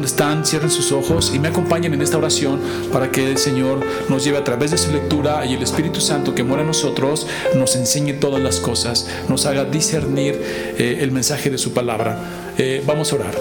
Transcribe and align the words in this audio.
donde 0.00 0.08
están 0.08 0.46
cierren 0.46 0.70
sus 0.70 0.92
ojos 0.92 1.30
y 1.34 1.38
me 1.38 1.48
acompañen 1.48 1.92
en 1.92 2.00
esta 2.00 2.16
oración 2.16 2.58
para 2.90 3.10
que 3.10 3.30
el 3.30 3.36
Señor 3.36 3.80
nos 4.08 4.24
lleve 4.24 4.38
a 4.38 4.44
través 4.44 4.70
de 4.70 4.78
su 4.78 4.90
lectura 4.92 5.44
y 5.44 5.52
el 5.52 5.62
Espíritu 5.62 6.00
Santo 6.00 6.34
que 6.34 6.42
mora 6.42 6.62
en 6.62 6.68
nosotros 6.68 7.26
nos 7.54 7.76
enseñe 7.76 8.14
todas 8.14 8.42
las 8.42 8.60
cosas, 8.60 9.06
nos 9.28 9.44
haga 9.44 9.66
discernir 9.66 10.40
eh, 10.78 11.00
el 11.02 11.12
mensaje 11.12 11.50
de 11.50 11.58
su 11.58 11.74
palabra. 11.74 12.16
Eh, 12.56 12.82
vamos 12.86 13.12
a 13.12 13.16
orar. 13.16 13.34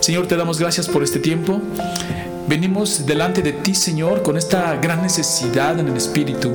Señor, 0.00 0.26
te 0.26 0.36
damos 0.36 0.58
gracias 0.58 0.88
por 0.88 1.02
este 1.02 1.18
tiempo. 1.18 1.60
Venimos 2.48 3.04
delante 3.04 3.42
de 3.42 3.52
ti, 3.52 3.74
Señor, 3.74 4.22
con 4.22 4.38
esta 4.38 4.74
gran 4.76 5.02
necesidad 5.02 5.78
en 5.78 5.88
el 5.88 5.98
Espíritu 5.98 6.52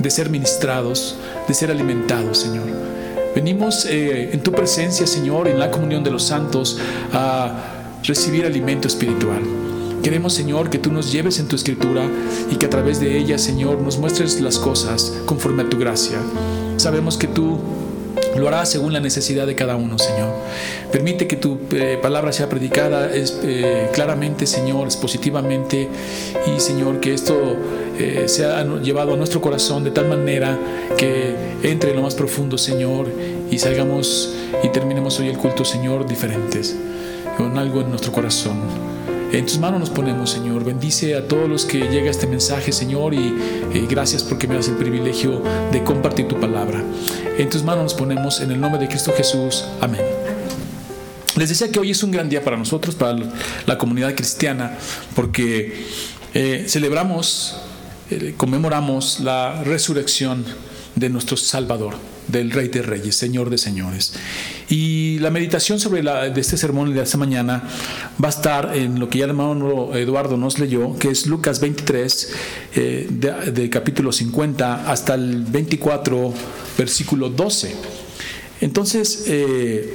de 0.00 0.10
ser 0.10 0.30
ministrados, 0.30 1.14
de 1.46 1.54
ser 1.54 1.70
alimentados, 1.70 2.38
Señor. 2.38 2.64
Venimos 3.36 3.86
eh, 3.86 4.30
en 4.32 4.42
tu 4.42 4.50
presencia, 4.50 5.06
Señor, 5.06 5.46
en 5.46 5.60
la 5.60 5.70
comunión 5.70 6.02
de 6.02 6.10
los 6.10 6.24
santos, 6.24 6.80
a 7.12 7.76
recibir 8.02 8.44
alimento 8.44 8.88
espiritual. 8.88 9.42
Queremos, 10.02 10.32
Señor, 10.32 10.70
que 10.70 10.78
tú 10.78 10.90
nos 10.90 11.12
lleves 11.12 11.38
en 11.38 11.48
tu 11.48 11.56
escritura 11.56 12.02
y 12.50 12.56
que 12.56 12.66
a 12.66 12.70
través 12.70 13.00
de 13.00 13.18
ella, 13.18 13.36
Señor, 13.36 13.80
nos 13.80 13.98
muestres 13.98 14.40
las 14.40 14.58
cosas 14.58 15.12
conforme 15.26 15.62
a 15.62 15.68
tu 15.68 15.78
gracia. 15.78 16.18
Sabemos 16.78 17.18
que 17.18 17.26
tú 17.26 17.58
lo 18.36 18.48
hará 18.48 18.64
según 18.64 18.92
la 18.92 19.00
necesidad 19.00 19.46
de 19.46 19.54
cada 19.54 19.76
uno, 19.76 19.98
Señor. 19.98 20.32
Permite 20.92 21.26
que 21.26 21.36
tu 21.36 21.58
eh, 21.72 21.98
palabra 22.00 22.32
sea 22.32 22.48
predicada 22.48 23.10
eh, 23.12 23.88
claramente, 23.92 24.46
Señor, 24.46 24.88
positivamente. 25.00 25.88
Y, 26.46 26.60
Señor, 26.60 27.00
que 27.00 27.14
esto 27.14 27.56
eh, 27.98 28.24
sea 28.26 28.64
llevado 28.82 29.14
a 29.14 29.16
nuestro 29.16 29.40
corazón 29.40 29.84
de 29.84 29.90
tal 29.90 30.08
manera 30.08 30.58
que 30.96 31.34
entre 31.62 31.90
en 31.90 31.96
lo 31.96 32.02
más 32.02 32.14
profundo, 32.14 32.56
Señor, 32.56 33.08
y 33.50 33.58
salgamos 33.58 34.34
y 34.62 34.68
terminemos 34.68 35.18
hoy 35.20 35.28
el 35.28 35.36
culto, 35.36 35.64
Señor, 35.64 36.06
diferentes, 36.06 36.76
con 37.40 37.56
algo 37.56 37.80
en 37.80 37.88
nuestro 37.88 38.12
corazón. 38.12 38.58
En 39.32 39.46
tus 39.46 39.56
manos 39.56 39.80
nos 39.80 39.88
ponemos, 39.88 40.30
Señor. 40.30 40.62
Bendice 40.62 41.14
a 41.14 41.26
todos 41.26 41.48
los 41.48 41.64
que 41.64 41.78
llega 41.88 42.10
este 42.10 42.26
mensaje, 42.26 42.70
Señor, 42.70 43.14
y, 43.14 43.34
gracias 43.88 44.22
porque 44.22 44.46
me 44.46 44.56
das 44.56 44.68
el 44.68 44.76
privilegio 44.76 45.42
de 45.72 45.82
compartir 45.82 46.28
tu 46.28 46.38
palabra. 46.38 46.84
En 47.38 47.48
tus 47.48 47.62
manos 47.62 47.84
nos 47.84 47.94
ponemos 47.94 48.42
en 48.42 48.50
el 48.50 48.60
nombre 48.60 48.78
de 48.78 48.88
Cristo 48.88 49.14
Jesús. 49.16 49.64
Amén. 49.80 50.02
Les 51.36 51.48
decía 51.48 51.72
que 51.72 51.78
hoy 51.78 51.92
es 51.92 52.02
un 52.02 52.10
gran 52.10 52.28
día 52.28 52.44
para 52.44 52.58
nosotros, 52.58 52.94
para 52.94 53.16
la 53.64 53.78
comunidad 53.78 54.14
cristiana, 54.14 54.76
porque 55.14 55.86
eh, 56.34 56.66
celebramos, 56.68 57.56
eh, 58.10 58.34
conmemoramos 58.36 59.20
la 59.20 59.64
resurrección 59.64 60.44
de 60.94 61.08
nuestro 61.08 61.38
Salvador 61.38 61.94
del 62.30 62.50
Rey 62.50 62.68
de 62.68 62.82
Reyes, 62.82 63.16
Señor 63.16 63.50
de 63.50 63.58
Señores. 63.58 64.12
Y 64.68 65.18
la 65.18 65.30
meditación 65.30 65.80
sobre 65.80 66.02
la, 66.02 66.28
de 66.30 66.40
este 66.40 66.56
sermón 66.56 66.94
de 66.94 67.02
esta 67.02 67.18
mañana 67.18 67.64
va 68.22 68.28
a 68.28 68.30
estar 68.30 68.76
en 68.76 69.00
lo 69.00 69.08
que 69.08 69.18
ya 69.18 69.24
el 69.24 69.30
hermano 69.30 69.94
Eduardo 69.94 70.36
nos 70.36 70.58
leyó, 70.58 70.96
que 70.98 71.08
es 71.08 71.26
Lucas 71.26 71.60
23, 71.60 72.32
eh, 72.74 73.06
de, 73.10 73.70
capítulo 73.70 74.12
50 74.12 74.90
hasta 74.90 75.14
el 75.14 75.44
24, 75.44 76.32
versículo 76.78 77.30
12. 77.30 77.74
Entonces, 78.60 79.24
eh, 79.26 79.92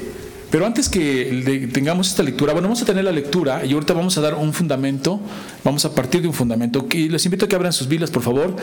pero 0.49 0.65
antes 0.65 0.89
que 0.89 1.69
tengamos 1.73 2.07
esta 2.07 2.23
lectura, 2.23 2.53
bueno, 2.53 2.67
vamos 2.67 2.81
a 2.81 2.85
tener 2.85 3.03
la 3.03 3.11
lectura 3.11 3.65
y 3.65 3.73
ahorita 3.73 3.93
vamos 3.93 4.17
a 4.17 4.21
dar 4.21 4.35
un 4.35 4.53
fundamento, 4.53 5.19
vamos 5.63 5.85
a 5.85 5.93
partir 5.93 6.21
de 6.21 6.27
un 6.27 6.33
fundamento. 6.33 6.87
Y 6.91 7.09
les 7.09 7.25
invito 7.25 7.45
a 7.45 7.49
que 7.49 7.55
abran 7.55 7.73
sus 7.73 7.87
Biblias, 7.87 8.11
por 8.11 8.23
favor, 8.23 8.55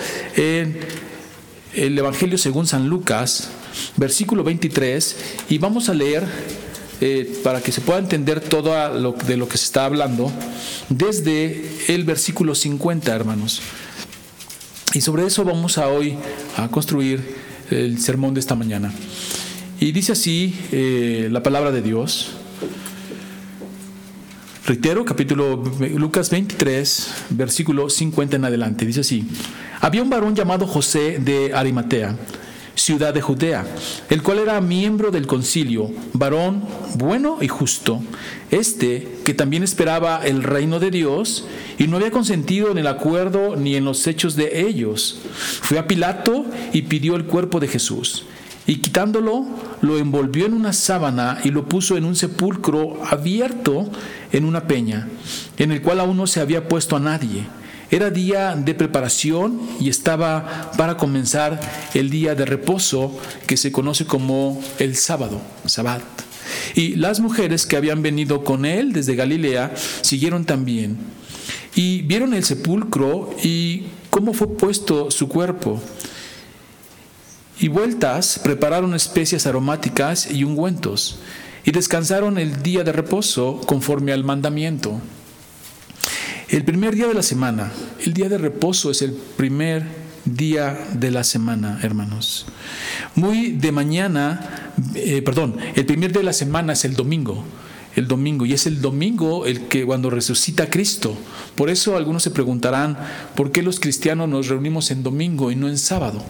el 1.74 1.98
Evangelio 1.98 2.38
según 2.38 2.66
San 2.66 2.88
Lucas, 2.88 3.48
versículo 3.96 4.44
23, 4.44 5.16
y 5.48 5.58
vamos 5.58 5.88
a 5.88 5.94
leer 5.94 6.24
eh, 7.00 7.40
para 7.42 7.60
que 7.60 7.72
se 7.72 7.80
pueda 7.80 7.98
entender 7.98 8.40
todo 8.40 8.72
de 9.26 9.36
lo 9.36 9.48
que 9.48 9.58
se 9.58 9.64
está 9.64 9.84
hablando, 9.84 10.30
desde 10.88 11.64
el 11.88 12.04
versículo 12.04 12.54
50, 12.54 13.14
hermanos. 13.14 13.60
Y 14.94 15.00
sobre 15.00 15.26
eso 15.26 15.44
vamos 15.44 15.78
a 15.78 15.88
hoy 15.88 16.16
a 16.56 16.68
construir 16.68 17.34
el 17.70 17.98
sermón 17.98 18.34
de 18.34 18.40
esta 18.40 18.54
mañana. 18.54 18.92
Y 19.80 19.92
dice 19.92 20.12
así 20.12 20.54
eh, 20.70 21.28
la 21.32 21.42
palabra 21.42 21.72
de 21.72 21.82
Dios. 21.82 22.32
Reitero, 24.64 25.04
capítulo 25.04 25.60
Lucas 25.96 26.30
23, 26.30 27.14
versículo 27.30 27.90
50 27.90 28.36
en 28.36 28.44
adelante. 28.44 28.86
Dice 28.86 29.00
así. 29.00 29.26
Había 29.82 30.04
un 30.04 30.10
varón 30.10 30.36
llamado 30.36 30.64
José 30.68 31.18
de 31.18 31.52
Arimatea, 31.54 32.14
ciudad 32.76 33.12
de 33.12 33.20
Judea, 33.20 33.66
el 34.10 34.22
cual 34.22 34.38
era 34.38 34.60
miembro 34.60 35.10
del 35.10 35.26
concilio, 35.26 35.90
varón 36.12 36.62
bueno 36.94 37.38
y 37.40 37.48
justo, 37.48 38.00
este 38.52 39.08
que 39.24 39.34
también 39.34 39.64
esperaba 39.64 40.20
el 40.24 40.44
reino 40.44 40.78
de 40.78 40.92
Dios 40.92 41.46
y 41.78 41.88
no 41.88 41.96
había 41.96 42.12
consentido 42.12 42.70
en 42.70 42.78
el 42.78 42.86
acuerdo 42.86 43.56
ni 43.56 43.74
en 43.74 43.84
los 43.84 44.06
hechos 44.06 44.36
de 44.36 44.68
ellos. 44.68 45.18
Fue 45.34 45.80
a 45.80 45.88
Pilato 45.88 46.44
y 46.72 46.82
pidió 46.82 47.16
el 47.16 47.24
cuerpo 47.24 47.58
de 47.58 47.66
Jesús. 47.66 48.24
Y 48.68 48.76
quitándolo, 48.76 49.46
lo 49.80 49.98
envolvió 49.98 50.46
en 50.46 50.52
una 50.52 50.72
sábana 50.72 51.40
y 51.42 51.48
lo 51.48 51.68
puso 51.68 51.96
en 51.96 52.04
un 52.04 52.14
sepulcro 52.14 53.04
abierto 53.04 53.90
en 54.30 54.44
una 54.44 54.68
peña, 54.68 55.08
en 55.58 55.72
el 55.72 55.82
cual 55.82 55.98
aún 55.98 56.18
no 56.18 56.28
se 56.28 56.38
había 56.38 56.68
puesto 56.68 56.94
a 56.94 57.00
nadie 57.00 57.46
era 57.92 58.10
día 58.10 58.56
de 58.56 58.74
preparación 58.74 59.60
y 59.78 59.90
estaba 59.90 60.72
para 60.78 60.96
comenzar 60.96 61.60
el 61.92 62.08
día 62.08 62.34
de 62.34 62.46
reposo 62.46 63.14
que 63.46 63.58
se 63.58 63.70
conoce 63.70 64.06
como 64.06 64.60
el 64.78 64.96
sábado, 64.96 65.42
sabbat. 65.66 66.02
Y 66.74 66.96
las 66.96 67.20
mujeres 67.20 67.66
que 67.66 67.76
habían 67.76 68.00
venido 68.00 68.44
con 68.44 68.64
él 68.64 68.94
desde 68.94 69.14
Galilea 69.14 69.74
siguieron 70.00 70.46
también 70.46 70.96
y 71.74 72.00
vieron 72.02 72.32
el 72.32 72.44
sepulcro 72.44 73.28
y 73.42 73.84
cómo 74.08 74.32
fue 74.32 74.48
puesto 74.56 75.10
su 75.10 75.28
cuerpo. 75.28 75.78
Y 77.60 77.68
vueltas 77.68 78.40
prepararon 78.42 78.94
especias 78.94 79.46
aromáticas 79.46 80.30
y 80.30 80.44
ungüentos 80.44 81.18
y 81.62 81.72
descansaron 81.72 82.38
el 82.38 82.62
día 82.62 82.84
de 82.84 82.92
reposo 82.92 83.60
conforme 83.66 84.12
al 84.12 84.24
mandamiento. 84.24 84.98
El 86.52 86.64
primer 86.64 86.94
día 86.94 87.06
de 87.06 87.14
la 87.14 87.22
semana, 87.22 87.72
el 88.04 88.12
día 88.12 88.28
de 88.28 88.36
reposo 88.36 88.90
es 88.90 89.00
el 89.00 89.12
primer 89.12 89.84
día 90.26 90.78
de 90.92 91.10
la 91.10 91.24
semana, 91.24 91.80
hermanos. 91.82 92.44
Muy 93.14 93.52
de 93.52 93.72
mañana, 93.72 94.70
eh, 94.94 95.22
perdón, 95.22 95.56
el 95.74 95.86
primer 95.86 96.12
día 96.12 96.20
de 96.20 96.26
la 96.26 96.34
semana 96.34 96.74
es 96.74 96.84
el 96.84 96.94
domingo 96.94 97.42
el 97.94 98.08
domingo 98.08 98.46
y 98.46 98.52
es 98.54 98.66
el 98.66 98.80
domingo 98.80 99.44
el 99.46 99.68
que 99.68 99.84
cuando 99.84 100.10
resucita 100.10 100.70
Cristo. 100.70 101.16
Por 101.54 101.68
eso 101.70 101.96
algunos 101.96 102.22
se 102.22 102.30
preguntarán 102.30 102.96
por 103.34 103.52
qué 103.52 103.62
los 103.62 103.80
cristianos 103.80 104.28
nos 104.28 104.48
reunimos 104.48 104.90
en 104.90 105.02
domingo 105.02 105.50
y 105.50 105.56
no 105.56 105.68
en 105.68 105.76
sábado, 105.78 106.22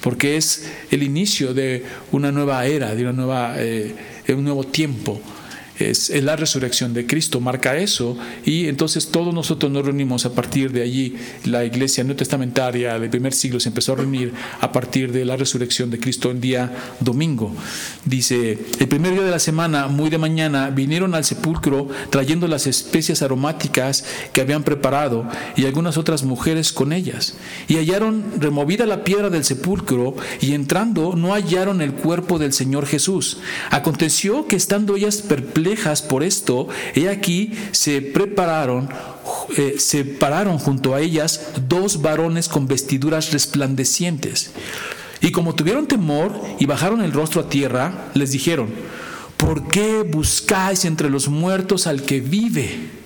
porque 0.00 0.36
es 0.36 0.70
el 0.90 1.02
inicio 1.02 1.54
de 1.54 1.84
una 2.12 2.30
nueva 2.30 2.66
era, 2.66 2.94
de 2.94 3.02
una 3.02 3.12
nueva, 3.12 3.54
eh, 3.56 3.96
un 4.28 4.44
nuevo 4.44 4.64
tiempo 4.64 5.20
es, 5.78 6.10
la 6.10 6.36
resurrección 6.36 6.94
de 6.94 7.06
Cristo, 7.06 7.40
marca 7.40 7.76
eso, 7.76 8.16
y 8.44 8.66
entonces 8.66 9.08
todos 9.08 9.32
nosotros 9.32 9.70
nos 9.70 9.84
reunimos 9.84 10.26
a 10.26 10.32
partir 10.32 10.72
de 10.72 10.82
allí, 10.82 11.16
la 11.44 11.64
iglesia 11.64 12.04
neotestamentaria 12.04 12.98
del 12.98 13.10
primer 13.10 13.32
siglo 13.32 13.60
se 13.60 13.68
empezó 13.68 13.92
a 13.92 13.96
reunir 13.96 14.32
a 14.60 14.72
partir 14.72 15.12
de 15.12 15.24
la 15.24 15.36
resurrección 15.36 15.90
de 15.90 16.00
Cristo 16.00 16.30
en 16.30 16.40
día 16.40 16.72
domingo. 17.00 17.54
Dice, 18.04 18.58
el 18.78 18.88
primer 18.88 19.12
día 19.12 19.22
de 19.22 19.30
la 19.30 19.38
semana, 19.38 19.88
muy 19.88 20.10
de 20.10 20.18
mañana, 20.18 20.70
vinieron 20.70 21.14
al 21.14 21.24
sepulcro 21.24 21.88
trayendo 22.10 22.48
las 22.48 22.66
especias 22.66 23.22
aromáticas 23.22 24.04
que 24.32 24.40
habían 24.40 24.64
preparado 24.64 25.28
y 25.56 25.66
algunas 25.66 25.96
otras 25.96 26.24
mujeres 26.24 26.72
con 26.72 26.92
ellas, 26.92 27.34
y 27.68 27.76
hallaron 27.76 28.24
removida 28.38 28.86
la 28.86 29.04
piedra 29.04 29.30
del 29.30 29.44
sepulcro, 29.44 30.16
y 30.40 30.54
entrando 30.54 31.14
no 31.14 31.32
hallaron 31.34 31.80
el 31.80 31.92
cuerpo 31.92 32.38
del 32.38 32.52
Señor 32.52 32.86
Jesús. 32.86 33.38
Aconteció 33.70 34.46
que 34.46 34.56
estando 34.56 34.96
ellas 34.96 35.18
perplejas, 35.18 35.67
por 36.08 36.22
esto, 36.22 36.68
he 36.94 37.08
aquí 37.08 37.52
se 37.72 38.00
prepararon, 38.00 38.88
eh, 39.56 39.76
se 39.78 40.04
pararon 40.04 40.58
junto 40.58 40.94
a 40.94 41.00
ellas 41.00 41.52
dos 41.68 42.02
varones 42.02 42.48
con 42.48 42.66
vestiduras 42.66 43.32
resplandecientes. 43.32 44.50
Y 45.20 45.32
como 45.32 45.54
tuvieron 45.54 45.86
temor 45.86 46.32
y 46.58 46.66
bajaron 46.66 47.02
el 47.02 47.12
rostro 47.12 47.42
a 47.42 47.48
tierra, 47.48 48.10
les 48.14 48.30
dijeron, 48.30 48.68
¿por 49.36 49.68
qué 49.68 50.02
buscáis 50.02 50.84
entre 50.84 51.10
los 51.10 51.28
muertos 51.28 51.86
al 51.86 52.02
que 52.02 52.20
vive? 52.20 52.97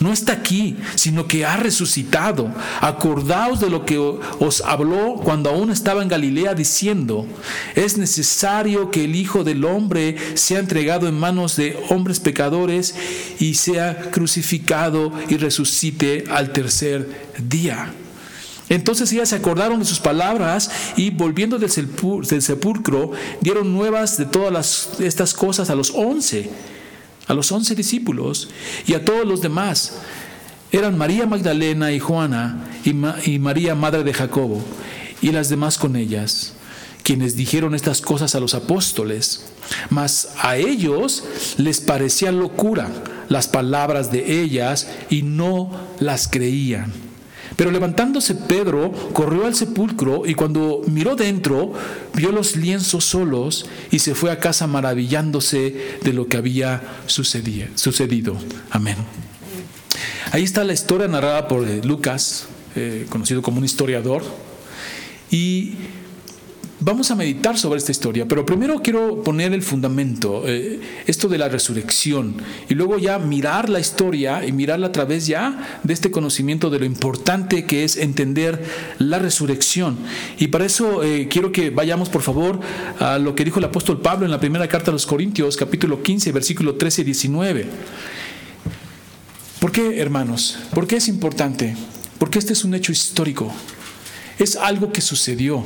No 0.00 0.12
está 0.12 0.32
aquí, 0.32 0.76
sino 0.94 1.26
que 1.26 1.44
ha 1.44 1.56
resucitado. 1.56 2.52
Acordaos 2.80 3.60
de 3.60 3.70
lo 3.70 3.84
que 3.84 3.98
os 3.98 4.62
habló 4.64 5.16
cuando 5.22 5.50
aún 5.50 5.70
estaba 5.70 6.02
en 6.02 6.08
Galilea 6.08 6.54
diciendo, 6.54 7.26
es 7.74 7.96
necesario 7.96 8.90
que 8.90 9.04
el 9.04 9.16
Hijo 9.16 9.44
del 9.44 9.64
Hombre 9.64 10.16
sea 10.34 10.58
entregado 10.58 11.08
en 11.08 11.18
manos 11.18 11.56
de 11.56 11.78
hombres 11.90 12.20
pecadores 12.20 12.94
y 13.38 13.54
sea 13.54 14.10
crucificado 14.10 15.12
y 15.28 15.36
resucite 15.36 16.24
al 16.30 16.52
tercer 16.52 17.08
día. 17.38 17.92
Entonces 18.68 19.12
ellas 19.12 19.28
se 19.28 19.36
acordaron 19.36 19.78
de 19.78 19.84
sus 19.84 20.00
palabras 20.00 20.70
y 20.96 21.10
volviendo 21.10 21.58
del 21.58 21.70
sepulcro, 21.70 23.12
dieron 23.40 23.72
nuevas 23.72 24.16
de 24.16 24.26
todas 24.26 24.90
estas 24.98 25.34
cosas 25.34 25.70
a 25.70 25.76
los 25.76 25.92
once 25.94 26.50
a 27.26 27.34
los 27.34 27.50
once 27.52 27.74
discípulos 27.74 28.48
y 28.86 28.94
a 28.94 29.04
todos 29.04 29.26
los 29.26 29.40
demás. 29.40 29.98
Eran 30.72 30.98
María 30.98 31.26
Magdalena 31.26 31.92
y 31.92 31.98
Juana 31.98 32.68
y, 32.84 33.38
María, 33.38 33.74
madre 33.74 34.04
de 34.04 34.12
Jacobo, 34.12 34.62
y 35.22 35.30
las 35.30 35.48
demás 35.48 35.78
con 35.78 35.96
ellas, 35.96 36.54
quienes 37.02 37.36
dijeron 37.36 37.74
estas 37.74 38.00
cosas 38.00 38.34
a 38.34 38.40
los 38.40 38.54
apóstoles. 38.54 39.46
Mas 39.90 40.28
a 40.40 40.56
ellos 40.56 41.24
les 41.56 41.80
parecía 41.80 42.32
locura 42.32 42.90
las 43.28 43.48
palabras 43.48 44.12
de 44.12 44.40
ellas 44.42 44.88
y 45.08 45.22
no 45.22 45.70
las 45.98 46.28
creían. 46.28 47.05
Pero 47.56 47.70
levantándose 47.70 48.34
Pedro, 48.34 48.92
corrió 49.12 49.46
al 49.46 49.54
sepulcro 49.54 50.26
y 50.26 50.34
cuando 50.34 50.82
miró 50.86 51.16
dentro, 51.16 51.72
vio 52.14 52.30
los 52.30 52.54
lienzos 52.54 53.04
solos 53.04 53.66
y 53.90 54.00
se 54.00 54.14
fue 54.14 54.30
a 54.30 54.38
casa 54.38 54.66
maravillándose 54.66 55.98
de 56.02 56.12
lo 56.12 56.28
que 56.28 56.36
había 56.36 56.82
sucedido. 57.06 58.36
Amén. 58.70 58.96
Ahí 60.32 60.44
está 60.44 60.64
la 60.64 60.74
historia 60.74 61.08
narrada 61.08 61.48
por 61.48 61.66
eh, 61.66 61.80
Lucas, 61.82 62.46
eh, 62.74 63.06
conocido 63.08 63.40
como 63.40 63.58
un 63.58 63.64
historiador. 63.64 64.22
Y 65.30 65.74
Vamos 66.78 67.10
a 67.10 67.14
meditar 67.14 67.56
sobre 67.56 67.78
esta 67.78 67.90
historia, 67.90 68.28
pero 68.28 68.44
primero 68.44 68.82
quiero 68.82 69.22
poner 69.22 69.54
el 69.54 69.62
fundamento, 69.62 70.42
eh, 70.46 70.78
esto 71.06 71.26
de 71.26 71.38
la 71.38 71.48
resurrección, 71.48 72.34
y 72.68 72.74
luego 72.74 72.98
ya 72.98 73.18
mirar 73.18 73.70
la 73.70 73.80
historia 73.80 74.44
y 74.44 74.52
mirarla 74.52 74.88
a 74.88 74.92
través 74.92 75.26
ya 75.26 75.80
de 75.82 75.94
este 75.94 76.10
conocimiento 76.10 76.68
de 76.68 76.78
lo 76.78 76.84
importante 76.84 77.64
que 77.64 77.84
es 77.84 77.96
entender 77.96 78.62
la 78.98 79.18
resurrección. 79.18 79.96
Y 80.38 80.48
para 80.48 80.66
eso 80.66 81.02
eh, 81.02 81.28
quiero 81.30 81.50
que 81.50 81.70
vayamos, 81.70 82.10
por 82.10 82.20
favor, 82.20 82.60
a 82.98 83.18
lo 83.18 83.34
que 83.34 83.46
dijo 83.46 83.58
el 83.58 83.64
apóstol 83.64 84.02
Pablo 84.02 84.26
en 84.26 84.30
la 84.30 84.38
primera 84.38 84.68
carta 84.68 84.90
a 84.90 84.92
los 84.92 85.06
Corintios, 85.06 85.56
capítulo 85.56 86.02
15, 86.02 86.30
versículo 86.30 86.74
13 86.74 87.00
y 87.00 87.04
19. 87.04 87.66
¿Por 89.60 89.72
qué, 89.72 89.98
hermanos? 89.98 90.58
¿Por 90.74 90.86
qué 90.86 90.96
es 90.96 91.08
importante? 91.08 91.74
Porque 92.18 92.38
este 92.38 92.52
es 92.52 92.64
un 92.64 92.74
hecho 92.74 92.92
histórico. 92.92 93.50
Es 94.38 94.56
algo 94.56 94.92
que 94.92 95.00
sucedió. 95.00 95.64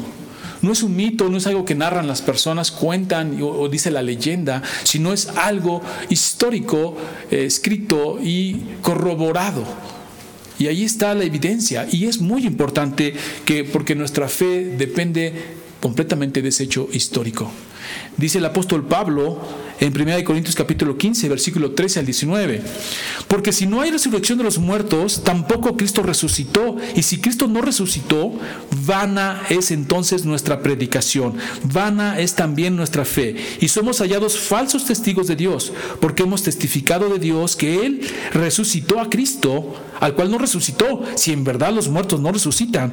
No 0.62 0.72
es 0.72 0.82
un 0.82 0.94
mito, 0.94 1.28
no 1.28 1.38
es 1.38 1.46
algo 1.46 1.64
que 1.64 1.74
narran 1.74 2.06
las 2.06 2.20
personas, 2.22 2.70
cuentan 2.70 3.40
o, 3.42 3.68
dice 3.68 3.90
la 3.90 4.02
leyenda, 4.02 4.62
sino 4.84 5.12
es 5.12 5.28
algo 5.28 5.82
histórico, 6.10 6.96
eh, 7.30 7.44
escrito 7.44 8.18
y 8.22 8.60
corroborado. 8.82 9.64
Y 10.58 10.66
ahí 10.66 10.84
está 10.84 11.14
la 11.14 11.24
evidencia. 11.24 11.86
Y 11.90 12.04
es 12.04 12.20
muy 12.20 12.46
importante 12.46 13.14
que, 13.46 13.64
porque 13.64 13.94
nuestra 13.94 14.28
fe 14.28 14.76
depende 14.76 15.32
completamente 15.80 16.42
de 16.42 16.50
ese 16.50 16.64
hecho 16.64 16.88
histórico. 16.92 17.50
Dice 18.18 18.38
el 18.38 18.44
apóstol 18.44 18.86
Pablo 18.86 19.40
en 19.80 19.98
1 19.98 20.24
Corintios 20.24 20.54
capítulo 20.54 20.98
15, 20.98 21.28
versículo 21.30 21.70
13 21.70 22.00
al 22.00 22.06
19. 22.06 22.62
Porque 23.26 23.52
si 23.52 23.66
no 23.66 23.80
hay 23.80 23.90
resurrección 23.90 24.36
de 24.36 24.44
los 24.44 24.58
muertos, 24.58 25.24
tampoco 25.24 25.76
Cristo 25.76 26.02
resucitó. 26.02 26.76
Y 26.94 27.02
si 27.02 27.18
Cristo 27.18 27.48
no 27.48 27.62
resucitó, 27.62 28.38
vana 28.84 29.42
es 29.48 29.70
entonces 29.70 30.26
nuestra 30.26 30.62
predicación, 30.62 31.34
vana 31.64 32.20
es 32.20 32.34
también 32.34 32.76
nuestra 32.76 33.06
fe. 33.06 33.36
Y 33.60 33.68
somos 33.68 34.00
hallados 34.00 34.38
falsos 34.38 34.84
testigos 34.84 35.26
de 35.28 35.36
Dios, 35.36 35.72
porque 36.00 36.24
hemos 36.24 36.42
testificado 36.42 37.08
de 37.08 37.18
Dios 37.18 37.56
que 37.56 37.86
Él 37.86 38.06
resucitó 38.34 39.00
a 39.00 39.08
Cristo, 39.08 39.74
al 39.98 40.14
cual 40.14 40.30
no 40.30 40.36
resucitó. 40.36 41.02
Si 41.14 41.32
en 41.32 41.42
verdad 41.42 41.72
los 41.72 41.88
muertos 41.88 42.20
no 42.20 42.30
resucitan, 42.32 42.92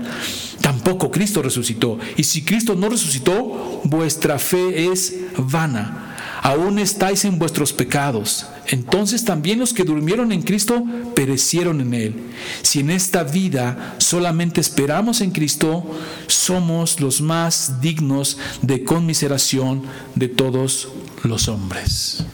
tampoco 0.61 1.11
Cristo 1.11 1.41
resucitó. 1.41 1.99
Y 2.15 2.23
si 2.23 2.43
Cristo 2.43 2.75
no 2.75 2.87
resucitó, 2.87 3.81
vuestra 3.83 4.39
fe 4.39 4.89
es 4.89 5.17
vana 5.37 6.06
aún 6.41 6.79
estáis 6.79 7.25
en 7.25 7.39
vuestros 7.39 7.73
pecados. 7.73 8.45
Entonces 8.67 9.23
también 9.23 9.59
los 9.59 9.73
que 9.73 9.83
durmieron 9.83 10.31
en 10.31 10.41
Cristo 10.41 10.83
perecieron 11.15 11.81
en 11.81 11.93
Él. 11.93 12.15
Si 12.61 12.79
en 12.79 12.89
esta 12.89 13.23
vida 13.23 13.95
solamente 13.97 14.61
esperamos 14.61 15.21
en 15.21 15.31
Cristo, 15.31 15.85
somos 16.27 16.99
los 16.99 17.21
más 17.21 17.81
dignos 17.81 18.37
de 18.61 18.83
conmiseración 18.83 19.83
de 20.15 20.27
todos 20.27 20.89
los 21.23 21.47
hombres. 21.47 22.25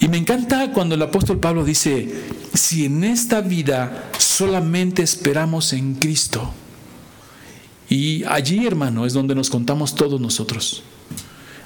Y 0.00 0.08
me 0.08 0.18
encanta 0.18 0.70
cuando 0.72 0.96
el 0.96 1.02
apóstol 1.02 1.38
Pablo 1.40 1.64
dice, 1.64 2.12
si 2.52 2.84
en 2.84 3.04
esta 3.04 3.40
vida 3.40 4.10
solamente 4.18 5.02
esperamos 5.02 5.72
en 5.72 5.94
Cristo. 5.94 6.52
Y 7.88 8.24
allí, 8.24 8.66
hermano, 8.66 9.06
es 9.06 9.12
donde 9.12 9.34
nos 9.34 9.48
contamos 9.50 9.94
todos 9.94 10.20
nosotros. 10.20 10.82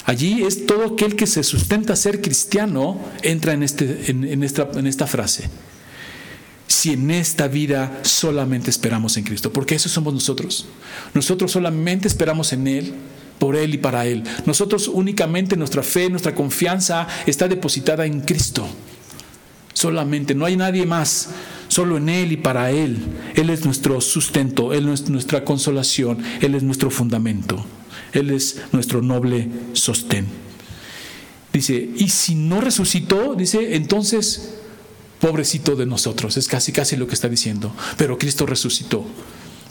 Allí 0.08 0.42
es 0.42 0.64
todo 0.64 0.86
aquel 0.86 1.16
que 1.16 1.26
se 1.26 1.42
sustenta 1.42 1.94
ser 1.94 2.22
cristiano 2.22 2.98
entra 3.20 3.52
en, 3.52 3.62
este, 3.62 4.10
en, 4.10 4.42
esta, 4.42 4.66
en 4.72 4.86
esta 4.86 5.06
frase. 5.06 5.50
Si 6.66 6.94
en 6.94 7.10
esta 7.10 7.46
vida 7.46 8.00
solamente 8.04 8.70
esperamos 8.70 9.18
en 9.18 9.24
Cristo, 9.24 9.52
porque 9.52 9.74
eso 9.74 9.90
somos 9.90 10.14
nosotros. 10.14 10.64
Nosotros 11.12 11.52
solamente 11.52 12.08
esperamos 12.08 12.54
en 12.54 12.68
Él, 12.68 12.94
por 13.38 13.54
Él 13.54 13.74
y 13.74 13.76
para 13.76 14.06
Él. 14.06 14.24
Nosotros 14.46 14.88
únicamente 14.88 15.58
nuestra 15.58 15.82
fe, 15.82 16.08
nuestra 16.08 16.34
confianza 16.34 17.06
está 17.26 17.46
depositada 17.46 18.06
en 18.06 18.22
Cristo. 18.22 18.66
Solamente, 19.74 20.34
no 20.34 20.46
hay 20.46 20.56
nadie 20.56 20.86
más, 20.86 21.28
solo 21.68 21.98
en 21.98 22.08
Él 22.08 22.32
y 22.32 22.38
para 22.38 22.70
Él. 22.70 22.96
Él 23.34 23.50
es 23.50 23.66
nuestro 23.66 24.00
sustento, 24.00 24.72
Él 24.72 24.88
es 24.88 25.10
nuestra 25.10 25.44
consolación, 25.44 26.22
Él 26.40 26.54
es 26.54 26.62
nuestro 26.62 26.90
fundamento. 26.90 27.62
Él 28.12 28.30
es 28.30 28.60
nuestro 28.72 29.02
noble 29.02 29.48
sostén. 29.72 30.26
Dice, 31.52 31.90
y 31.96 32.08
si 32.08 32.34
no 32.34 32.60
resucitó, 32.60 33.34
dice, 33.34 33.74
entonces, 33.76 34.54
pobrecito 35.20 35.76
de 35.76 35.86
nosotros, 35.86 36.36
es 36.36 36.46
casi 36.46 36.72
casi 36.72 36.96
lo 36.96 37.06
que 37.06 37.14
está 37.14 37.28
diciendo, 37.28 37.74
pero 37.96 38.18
Cristo 38.18 38.46
resucitó. 38.46 39.04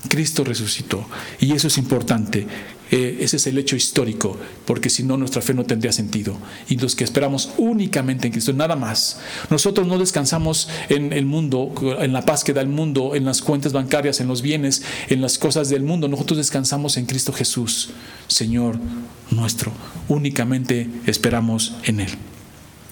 Cristo 0.10 0.44
resucitó. 0.44 1.06
Y 1.40 1.54
eso 1.54 1.68
es 1.68 1.78
importante. 1.78 2.48
Eh, 2.92 3.18
ese 3.22 3.38
es 3.38 3.48
el 3.48 3.58
hecho 3.58 3.76
histórico, 3.76 4.38
porque 4.66 4.90
si 4.90 5.04
no 5.04 5.18
nuestra 5.18 5.42
fe 5.42 5.54
no 5.54 5.66
tendría 5.66 5.92
sentido. 5.92 6.38
Y 6.70 6.78
los 6.78 6.96
que 6.96 7.04
esperamos 7.04 7.52
únicamente 7.58 8.28
en 8.28 8.34
Cristo, 8.34 8.54
nada 8.54 8.76
más. 8.76 9.20
Nosotros 9.50 9.88
no 9.88 9.98
descansamos 9.98 10.70
en 10.90 11.14
el 11.14 11.26
mundo, 11.26 11.74
en 12.00 12.14
la 12.14 12.24
paz 12.24 12.44
que 12.44 12.54
da 12.54 12.62
el 12.62 12.70
mundo, 12.70 13.16
en 13.16 13.26
las 13.26 13.42
cuentas 13.42 13.74
bancarias, 13.74 14.20
en 14.20 14.28
los 14.28 14.42
bienes, 14.42 14.84
en 15.10 15.22
las 15.22 15.38
cosas 15.38 15.70
del 15.70 15.84
mundo. 15.84 16.08
Nosotros 16.08 16.38
descansamos 16.38 16.98
en 16.98 17.06
Cristo 17.06 17.34
Jesús, 17.34 17.90
Señor 18.28 18.80
nuestro. 19.32 19.72
Únicamente 20.08 20.90
esperamos 21.06 21.76
en 21.84 22.00
Él. 22.02 22.12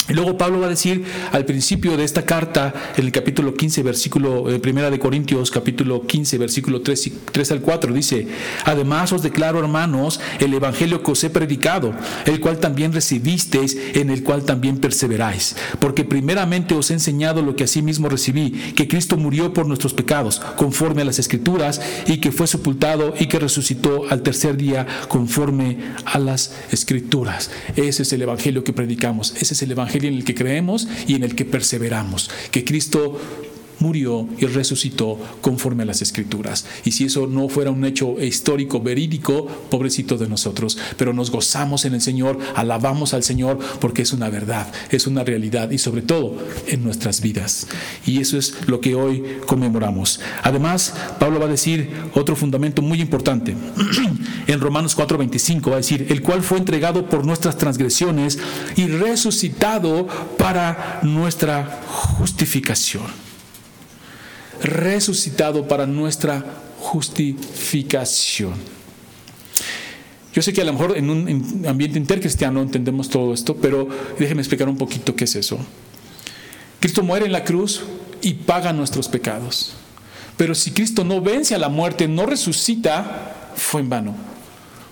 Luego 0.10 0.38
Pablo 0.38 0.60
va 0.60 0.68
a 0.68 0.70
decir 0.70 1.04
al 1.32 1.46
principio 1.46 1.98
de 1.98 2.04
esta 2.04 2.26
carta, 2.26 2.74
en 2.96 3.06
el 3.06 3.12
capítulo 3.12 3.56
15, 3.56 3.82
versículo, 3.82 4.52
eh, 4.52 4.60
primera 4.60 4.92
de 4.92 5.00
Corintios, 5.00 5.50
capítulo 5.50 6.06
15, 6.06 6.38
versículo 6.38 6.82
3, 6.82 7.12
3 7.32 7.52
al 7.52 7.62
4, 7.62 7.92
dice, 7.92 8.28
además 8.66 9.12
os 9.14 9.24
declaro, 9.24 9.60
hermanos, 9.60 10.20
el 10.40 10.54
evangelio 10.54 11.02
que 11.02 11.12
os 11.12 11.24
he 11.24 11.32
predicado, 11.32 11.96
el 12.26 12.40
cual 12.40 12.60
también 12.60 12.94
recibisteis, 12.94 13.76
en 13.96 14.12
el 14.12 14.22
cual 14.22 14.44
también 14.44 14.78
perseveráis. 14.78 15.56
Porque 15.80 16.04
primeramente 16.04 16.76
os 16.76 16.92
he 16.92 16.94
enseñado 16.94 17.42
lo 17.42 17.56
que 17.56 17.64
asimismo 17.64 18.08
recibí, 18.08 18.52
que 18.76 18.88
Cristo 18.88 19.18
murió 19.18 19.54
por 19.54 19.66
nuestros 19.66 19.96
pecados, 19.96 20.40
conforme 20.56 21.02
a 21.02 21.06
las 21.06 21.18
escrituras, 21.18 21.82
y 22.06 22.18
que 22.18 22.32
fue 22.32 22.46
sepultado 22.46 23.16
y 23.20 23.26
que 23.26 23.40
resucitó 23.40 24.04
al 24.12 24.22
tercer 24.22 24.56
día, 24.56 24.86
conforme 25.08 25.80
a 26.06 26.20
las 26.20 26.54
escrituras. 26.72 27.50
Ese 27.76 28.04
es 28.04 28.14
el 28.14 28.22
evangelio 28.22 28.64
que 28.64 28.72
predicamos, 28.72 29.34
ese 29.42 29.56
es 29.56 29.62
el 29.64 29.72
evangelio 29.72 29.95
en 30.04 30.16
el 30.16 30.24
que 30.24 30.36
creemos 30.36 30.88
y 31.08 31.16
en 31.16 31.24
el 31.24 31.36
que 31.36 31.46
perseveramos, 31.46 32.30
que 32.52 32.66
Cristo 32.66 33.20
murió 33.80 34.28
y 34.38 34.46
resucitó 34.46 35.20
conforme 35.42 35.84
a 35.84 35.86
las 35.86 36.02
escrituras. 36.02 36.66
Y 36.84 36.92
si 36.92 37.06
eso 37.06 37.28
no 37.28 37.50
fuera 37.50 37.72
un 37.72 37.86
hecho 37.86 38.22
histórico, 38.22 38.80
verídico, 38.80 39.46
pobrecito 39.70 40.18
de 40.18 40.28
nosotros, 40.28 40.78
pero 40.98 41.14
nos 41.14 41.32
gozamos 41.32 41.86
en 41.86 41.94
el 41.94 42.02
Señor, 42.02 42.40
alabamos 42.56 43.14
al 43.14 43.24
Señor 43.24 43.60
porque 43.80 44.02
es 44.02 44.14
una 44.14 44.30
verdad, 44.30 44.72
es 44.90 45.08
una 45.08 45.24
realidad 45.24 45.72
y 45.72 45.78
sobre 45.78 46.02
todo 46.02 46.38
en 46.68 46.84
nuestras 46.84 47.22
vidas. 47.22 47.68
Y 48.06 48.20
eso 48.20 48.38
es 48.38 48.56
lo 48.68 48.82
que 48.82 48.96
hoy 48.96 49.24
conmemoramos. 49.46 50.20
Además, 50.44 50.94
Pablo 51.20 51.40
va 51.40 51.46
a 51.46 51.50
decir 51.50 51.90
otro 52.14 52.36
fundamento 52.36 52.82
muy 52.82 53.02
importante. 53.02 53.56
en 54.48 54.60
Romanos 54.60 54.98
4:25 54.98 55.70
va 55.70 55.76
a 55.76 55.78
decir, 55.78 56.08
el 56.10 56.22
cual 56.22 56.44
fue 56.44 56.58
entregado 56.58 57.10
por 57.10 57.26
nuestras 57.26 57.58
transgresiones 57.58 58.40
y 58.76 58.88
resucitado 58.88 60.08
para 60.38 61.00
nuestra 61.04 61.82
justificación. 61.88 63.25
Resucitado 64.62 65.68
para 65.68 65.86
nuestra 65.86 66.44
justificación. 66.80 68.54
Yo 70.34 70.42
sé 70.42 70.52
que 70.52 70.62
a 70.62 70.66
lo 70.66 70.74
mejor 70.74 70.98
en 70.98 71.10
un 71.10 71.66
ambiente 71.66 71.98
intercristiano 71.98 72.62
entendemos 72.62 73.10
todo 73.10 73.34
esto, 73.34 73.56
pero 73.56 73.88
déjenme 74.20 74.42
explicar 74.42 74.68
un 74.68 74.78
poquito 74.78 75.16
qué 75.16 75.24
es 75.24 75.36
eso. 75.36 75.58
Cristo 76.80 77.04
muere 77.04 77.26
en 77.26 77.32
la 77.32 77.44
cruz 77.44 77.84
y 78.22 78.34
paga 78.34 78.74
nuestros 78.74 79.08
pecados. 79.08 79.74
Pero 80.38 80.54
si 80.54 80.72
Cristo 80.72 81.06
no 81.06 81.22
vence 81.22 81.56
a 81.56 81.58
la 81.58 81.70
muerte, 81.70 82.08
no 82.08 82.26
resucita, 82.26 83.52
fue 83.56 83.82
en 83.82 83.90
vano. 83.90 84.16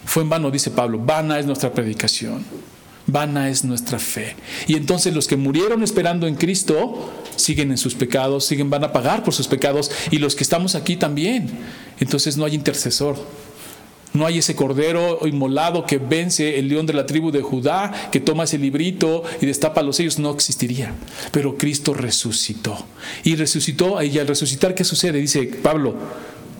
Fue 0.05 0.23
en 0.23 0.29
vano, 0.29 0.49
dice 0.49 0.71
Pablo. 0.71 0.99
Vana 0.99 1.39
es 1.39 1.45
nuestra 1.45 1.73
predicación. 1.73 2.45
Vana 3.07 3.49
es 3.49 3.63
nuestra 3.63 3.99
fe. 3.99 4.35
Y 4.67 4.75
entonces 4.75 5.13
los 5.13 5.27
que 5.27 5.35
murieron 5.35 5.83
esperando 5.83 6.27
en 6.27 6.35
Cristo 6.35 7.11
siguen 7.35 7.71
en 7.71 7.77
sus 7.77 7.95
pecados, 7.95 8.45
siguen, 8.45 8.69
van 8.69 8.83
a 8.83 8.91
pagar 8.91 9.23
por 9.23 9.33
sus 9.33 9.47
pecados. 9.47 9.91
Y 10.11 10.19
los 10.19 10.35
que 10.35 10.43
estamos 10.43 10.75
aquí 10.75 10.95
también. 10.95 11.49
Entonces 11.99 12.37
no 12.37 12.45
hay 12.45 12.55
intercesor. 12.55 13.17
No 14.13 14.27
hay 14.27 14.37
ese 14.37 14.55
cordero 14.55 15.19
inmolado 15.25 15.85
que 15.85 15.97
vence 15.97 16.59
el 16.59 16.69
león 16.69 16.85
de 16.85 16.93
la 16.93 17.07
tribu 17.07 17.31
de 17.31 17.41
Judá, 17.41 18.09
que 18.11 18.19
toma 18.19 18.43
ese 18.43 18.59
librito 18.59 19.23
y 19.41 19.47
destapa 19.47 19.81
los 19.81 19.95
sellos, 19.95 20.19
no 20.19 20.31
existiría. 20.31 20.93
Pero 21.31 21.57
Cristo 21.57 21.95
resucitó. 21.95 22.77
Y 23.23 23.35
resucitó, 23.35 24.01
y 24.03 24.19
al 24.19 24.27
resucitar, 24.27 24.75
¿qué 24.75 24.83
sucede? 24.83 25.19
Dice 25.19 25.45
Pablo, 25.63 25.95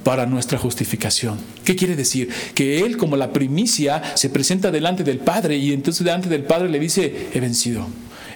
para 0.03 0.25
nuestra 0.25 0.57
justificación. 0.57 1.39
¿Qué 1.63 1.75
quiere 1.75 1.95
decir? 1.95 2.29
Que 2.53 2.79
Él 2.81 2.98
como 2.98 3.17
la 3.17 3.31
primicia 3.31 4.01
se 4.15 4.29
presenta 4.29 4.72
delante 4.72 5.03
del 5.03 5.19
Padre 5.19 5.57
y 5.57 5.74
entonces 5.74 6.05
delante 6.05 6.29
del 6.29 6.43
Padre 6.43 6.69
le 6.69 6.79
dice, 6.79 7.29
he 7.33 7.39
vencido, 7.39 7.88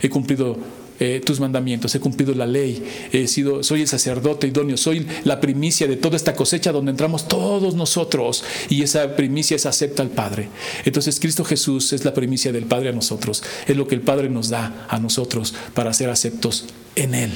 he 0.01 0.09
cumplido 0.09 0.57
eh, 0.99 1.21
tus 1.23 1.39
mandamientos, 1.39 1.93
he 1.93 1.99
cumplido 1.99 2.33
la 2.33 2.47
ley, 2.47 2.83
he 3.11 3.27
sido, 3.27 3.61
soy 3.61 3.81
el 3.81 3.87
sacerdote 3.87 4.47
idóneo, 4.47 4.77
soy 4.77 5.05
la 5.25 5.39
primicia 5.39 5.85
de 5.85 5.95
toda 5.95 6.15
esta 6.15 6.33
cosecha 6.33 6.71
donde 6.71 6.89
entramos 6.89 7.27
todos 7.27 7.75
nosotros 7.75 8.43
y 8.69 8.81
esa 8.81 9.15
primicia 9.15 9.55
es 9.55 9.67
acepta 9.67 10.01
al 10.01 10.09
Padre. 10.09 10.49
Entonces 10.85 11.19
Cristo 11.19 11.43
Jesús 11.43 11.93
es 11.93 12.03
la 12.03 12.15
primicia 12.15 12.51
del 12.51 12.65
Padre 12.65 12.89
a 12.89 12.93
nosotros, 12.93 13.43
es 13.67 13.77
lo 13.77 13.87
que 13.87 13.93
el 13.93 14.01
Padre 14.01 14.29
nos 14.29 14.49
da 14.49 14.87
a 14.89 14.99
nosotros 14.99 15.53
para 15.75 15.93
ser 15.93 16.09
aceptos 16.09 16.65
en 16.95 17.13
Él. 17.13 17.31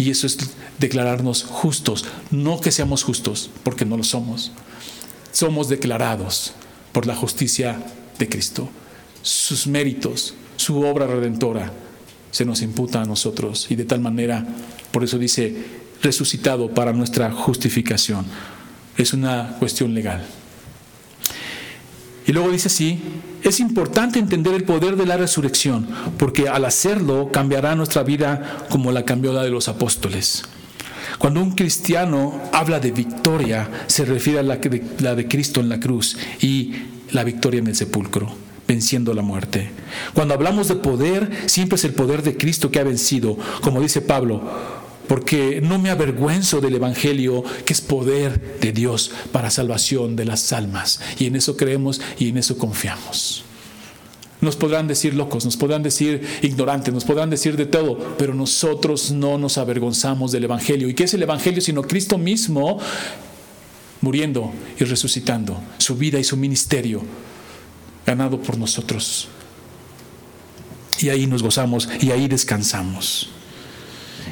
Y 0.00 0.08
eso 0.08 0.26
es 0.26 0.38
declararnos 0.78 1.44
justos, 1.44 2.06
no 2.30 2.58
que 2.58 2.70
seamos 2.70 3.02
justos, 3.02 3.50
porque 3.62 3.84
no 3.84 3.98
lo 3.98 4.02
somos. 4.02 4.50
Somos 5.30 5.68
declarados 5.68 6.54
por 6.92 7.04
la 7.04 7.14
justicia 7.14 7.78
de 8.18 8.26
Cristo. 8.26 8.70
Sus 9.20 9.66
méritos, 9.66 10.32
su 10.56 10.80
obra 10.80 11.06
redentora, 11.06 11.70
se 12.30 12.46
nos 12.46 12.62
imputa 12.62 13.02
a 13.02 13.04
nosotros 13.04 13.66
y 13.68 13.76
de 13.76 13.84
tal 13.84 14.00
manera, 14.00 14.46
por 14.90 15.04
eso 15.04 15.18
dice, 15.18 15.54
resucitado 16.02 16.70
para 16.72 16.94
nuestra 16.94 17.30
justificación. 17.30 18.24
Es 18.96 19.12
una 19.12 19.56
cuestión 19.58 19.92
legal. 19.92 20.24
Y 22.26 22.32
luego 22.32 22.50
dice 22.50 22.68
así, 22.68 23.02
es 23.42 23.60
importante 23.60 24.18
entender 24.18 24.54
el 24.54 24.64
poder 24.64 24.96
de 24.96 25.06
la 25.06 25.16
resurrección, 25.16 25.88
porque 26.18 26.48
al 26.48 26.64
hacerlo 26.64 27.30
cambiará 27.32 27.74
nuestra 27.74 28.02
vida 28.02 28.66
como 28.68 28.92
la 28.92 29.04
cambió 29.04 29.32
la 29.32 29.42
de 29.42 29.50
los 29.50 29.68
apóstoles. 29.68 30.44
Cuando 31.18 31.40
un 31.40 31.52
cristiano 31.52 32.40
habla 32.52 32.80
de 32.80 32.92
victoria, 32.92 33.68
se 33.86 34.04
refiere 34.04 34.38
a 34.38 34.42
la 34.42 34.56
de, 34.56 35.28
Cristo 35.28 35.60
en 35.60 35.68
la 35.68 35.80
cruz 35.80 36.16
y 36.40 36.72
la 37.10 37.24
victoria 37.24 37.58
en 37.58 37.66
el 37.66 37.76
sepulcro 37.76 38.34
venciendo 38.66 39.14
la 39.14 39.22
muerte. 39.22 39.68
Cuando 40.14 40.32
hablamos 40.32 40.68
de 40.68 40.76
poder, 40.76 41.28
siempre 41.46 41.74
es 41.74 41.84
el 41.84 41.92
poder 41.92 42.22
de 42.22 42.36
Cristo 42.36 42.70
que 42.70 42.78
ha 42.78 42.84
vencido, 42.84 43.36
como 43.62 43.80
dice 43.80 44.00
Pablo, 44.00 44.42
porque 45.10 45.60
no 45.60 45.80
me 45.80 45.90
avergüenzo 45.90 46.60
del 46.60 46.76
Evangelio, 46.76 47.42
que 47.64 47.72
es 47.72 47.80
poder 47.80 48.60
de 48.60 48.70
Dios 48.70 49.10
para 49.32 49.50
salvación 49.50 50.14
de 50.14 50.24
las 50.24 50.52
almas. 50.52 51.00
Y 51.18 51.26
en 51.26 51.34
eso 51.34 51.56
creemos 51.56 52.00
y 52.16 52.28
en 52.28 52.38
eso 52.38 52.56
confiamos. 52.56 53.42
Nos 54.40 54.54
podrán 54.54 54.86
decir 54.86 55.14
locos, 55.14 55.44
nos 55.44 55.56
podrán 55.56 55.82
decir 55.82 56.24
ignorantes, 56.42 56.94
nos 56.94 57.04
podrán 57.04 57.28
decir 57.28 57.56
de 57.56 57.66
todo, 57.66 57.98
pero 58.18 58.34
nosotros 58.34 59.10
no 59.10 59.36
nos 59.36 59.58
avergonzamos 59.58 60.30
del 60.30 60.44
Evangelio. 60.44 60.88
¿Y 60.88 60.94
qué 60.94 61.02
es 61.02 61.14
el 61.14 61.24
Evangelio? 61.24 61.60
Sino 61.60 61.82
Cristo 61.82 62.16
mismo 62.16 62.78
muriendo 64.02 64.52
y 64.78 64.84
resucitando, 64.84 65.60
su 65.78 65.96
vida 65.96 66.20
y 66.20 66.24
su 66.24 66.36
ministerio 66.36 67.02
ganado 68.06 68.40
por 68.40 68.56
nosotros. 68.56 69.26
Y 71.00 71.08
ahí 71.08 71.26
nos 71.26 71.42
gozamos 71.42 71.88
y 72.00 72.12
ahí 72.12 72.28
descansamos. 72.28 73.39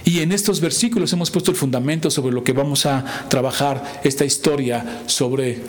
Y 0.05 0.21
en 0.21 0.33
estos 0.33 0.61
versículos 0.61 1.13
hemos 1.13 1.31
puesto 1.31 1.51
el 1.51 1.57
fundamento 1.57 2.11
sobre 2.11 2.35
lo 2.35 2.45
que 2.45 2.53
vamos 2.53 2.87
a 2.87 3.05
trabajar 3.29 4.01
esta 4.05 4.25
historia 4.25 5.03
sobre 5.07 5.61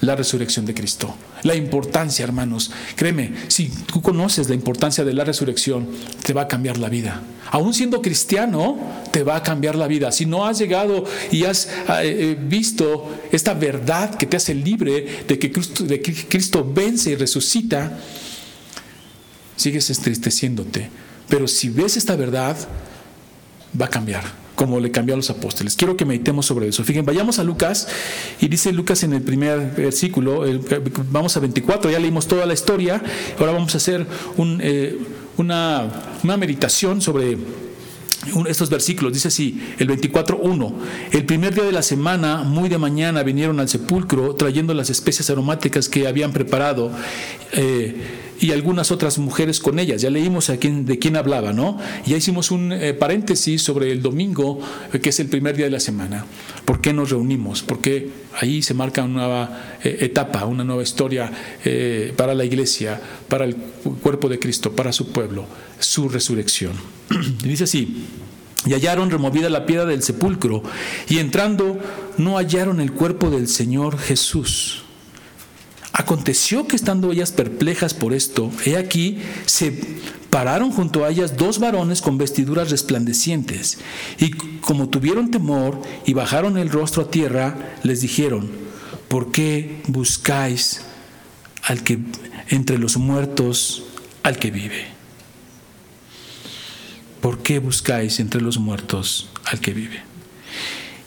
la 0.00 0.16
resurrección 0.16 0.66
de 0.66 0.74
Cristo. 0.74 1.14
La 1.42 1.54
importancia, 1.54 2.24
hermanos. 2.24 2.70
Créeme, 2.96 3.32
si 3.48 3.68
tú 3.68 4.00
conoces 4.00 4.48
la 4.48 4.54
importancia 4.54 5.04
de 5.04 5.12
la 5.12 5.24
resurrección, 5.24 5.88
te 6.22 6.32
va 6.32 6.42
a 6.42 6.48
cambiar 6.48 6.78
la 6.78 6.88
vida. 6.88 7.22
Aún 7.50 7.74
siendo 7.74 8.00
cristiano, 8.00 8.78
te 9.12 9.22
va 9.22 9.36
a 9.36 9.42
cambiar 9.42 9.74
la 9.76 9.86
vida. 9.86 10.10
Si 10.10 10.26
no 10.26 10.46
has 10.46 10.58
llegado 10.58 11.04
y 11.30 11.44
has 11.44 11.66
eh, 11.66 11.72
eh, 12.02 12.38
visto 12.40 13.10
esta 13.30 13.54
verdad 13.54 14.14
que 14.14 14.26
te 14.26 14.36
hace 14.36 14.54
libre 14.54 15.24
de 15.28 15.38
que 15.38 15.52
Cristo, 15.52 15.84
de 15.84 16.00
que 16.00 16.14
Cristo 16.14 16.66
vence 16.68 17.10
y 17.10 17.16
resucita, 17.16 17.98
sigues 19.56 19.88
entristeciéndote. 19.90 20.88
Pero 21.28 21.48
si 21.48 21.68
ves 21.68 21.96
esta 21.96 22.16
verdad, 22.16 22.56
va 23.80 23.86
a 23.86 23.90
cambiar, 23.90 24.24
como 24.54 24.80
le 24.80 24.90
cambió 24.90 25.14
a 25.14 25.16
los 25.16 25.30
apóstoles. 25.30 25.76
Quiero 25.76 25.96
que 25.96 26.04
meditemos 26.04 26.46
sobre 26.46 26.68
eso. 26.68 26.84
Fíjense, 26.84 27.06
vayamos 27.06 27.38
a 27.38 27.44
Lucas 27.44 27.88
y 28.40 28.48
dice 28.48 28.72
Lucas 28.72 29.02
en 29.02 29.12
el 29.12 29.22
primer 29.22 29.72
versículo, 29.74 30.44
vamos 31.10 31.36
a 31.36 31.40
24, 31.40 31.90
ya 31.90 31.98
leímos 31.98 32.26
toda 32.26 32.46
la 32.46 32.54
historia, 32.54 33.02
ahora 33.38 33.52
vamos 33.52 33.74
a 33.74 33.78
hacer 33.78 34.06
eh, 34.60 34.98
una, 35.36 35.90
una 36.22 36.36
meditación 36.36 37.00
sobre 37.00 37.36
estos 38.48 38.70
versículos. 38.70 39.12
Dice 39.12 39.28
así, 39.28 39.60
el 39.78 39.88
24.1, 39.88 40.72
el 41.12 41.24
primer 41.24 41.54
día 41.54 41.64
de 41.64 41.72
la 41.72 41.82
semana, 41.82 42.42
muy 42.42 42.68
de 42.68 42.78
mañana, 42.78 43.22
vinieron 43.22 43.60
al 43.60 43.68
sepulcro 43.68 44.34
trayendo 44.34 44.74
las 44.74 44.90
especias 44.90 45.30
aromáticas 45.30 45.88
que 45.88 46.06
habían 46.06 46.32
preparado. 46.32 46.90
Eh, 47.52 47.94
y 48.40 48.50
algunas 48.50 48.90
otras 48.90 49.18
mujeres 49.18 49.60
con 49.60 49.78
ellas. 49.78 50.02
Ya 50.02 50.10
leímos 50.10 50.50
a 50.50 50.56
quién, 50.56 50.84
de 50.84 50.98
quién 50.98 51.16
hablaba, 51.16 51.52
¿no? 51.52 51.78
Ya 52.04 52.16
hicimos 52.16 52.50
un 52.50 52.72
eh, 52.72 52.92
paréntesis 52.92 53.62
sobre 53.62 53.92
el 53.92 54.02
domingo, 54.02 54.58
eh, 54.92 54.98
que 54.98 55.10
es 55.10 55.20
el 55.20 55.28
primer 55.28 55.56
día 55.56 55.66
de 55.66 55.70
la 55.70 55.80
semana. 55.80 56.26
¿Por 56.64 56.80
qué 56.80 56.92
nos 56.92 57.10
reunimos? 57.10 57.62
Porque 57.62 58.10
ahí 58.40 58.60
se 58.60 58.74
marca 58.74 59.04
una 59.04 59.14
nueva 59.14 59.76
etapa, 59.84 60.44
una 60.46 60.64
nueva 60.64 60.82
historia 60.82 61.30
para 62.16 62.34
la 62.34 62.44
iglesia, 62.44 63.00
para 63.28 63.44
el 63.44 63.54
cuerpo 64.02 64.28
de 64.28 64.38
Cristo, 64.38 64.72
para 64.72 64.92
su 64.92 65.12
pueblo, 65.12 65.46
su 65.78 66.08
resurrección. 66.08 66.72
dice 67.42 67.64
así. 67.64 68.06
Y 68.66 68.72
hallaron 68.72 69.10
removida 69.10 69.50
la 69.50 69.66
piedra 69.66 69.84
del 69.84 70.02
sepulcro, 70.02 70.62
y 71.08 71.18
entrando 71.18 71.78
no 72.16 72.38
hallaron 72.38 72.80
el 72.80 72.92
cuerpo 72.92 73.28
del 73.30 73.46
Señor 73.46 73.98
Jesús. 73.98 74.84
Aconteció 75.92 76.66
que 76.66 76.74
estando 76.74 77.12
ellas 77.12 77.30
perplejas 77.30 77.94
por 77.94 78.14
esto, 78.14 78.50
he 78.64 78.76
aquí, 78.76 79.18
se 79.46 79.70
pararon 80.30 80.72
junto 80.72 81.04
a 81.04 81.10
ellas 81.10 81.36
dos 81.36 81.60
varones 81.60 82.00
con 82.00 82.18
vestiduras 82.18 82.70
resplandecientes, 82.70 83.78
y 84.18 84.30
como 84.30 84.88
tuvieron 84.88 85.30
temor 85.30 85.80
y 86.06 86.14
bajaron 86.14 86.56
el 86.56 86.70
rostro 86.70 87.02
a 87.02 87.10
tierra, 87.10 87.76
les 87.82 88.00
dijeron, 88.00 88.50
¿por 89.08 89.30
qué 89.30 89.82
buscáis 89.86 90.80
al 91.62 91.84
que 91.84 91.98
entre 92.48 92.78
los 92.78 92.96
muertos 92.96 93.84
al 94.22 94.38
que 94.38 94.50
vive? 94.50 94.93
¿Por 97.24 97.38
qué 97.38 97.58
buscáis 97.58 98.20
entre 98.20 98.42
los 98.42 98.58
muertos 98.58 99.30
al 99.46 99.58
que 99.58 99.72
vive? 99.72 100.02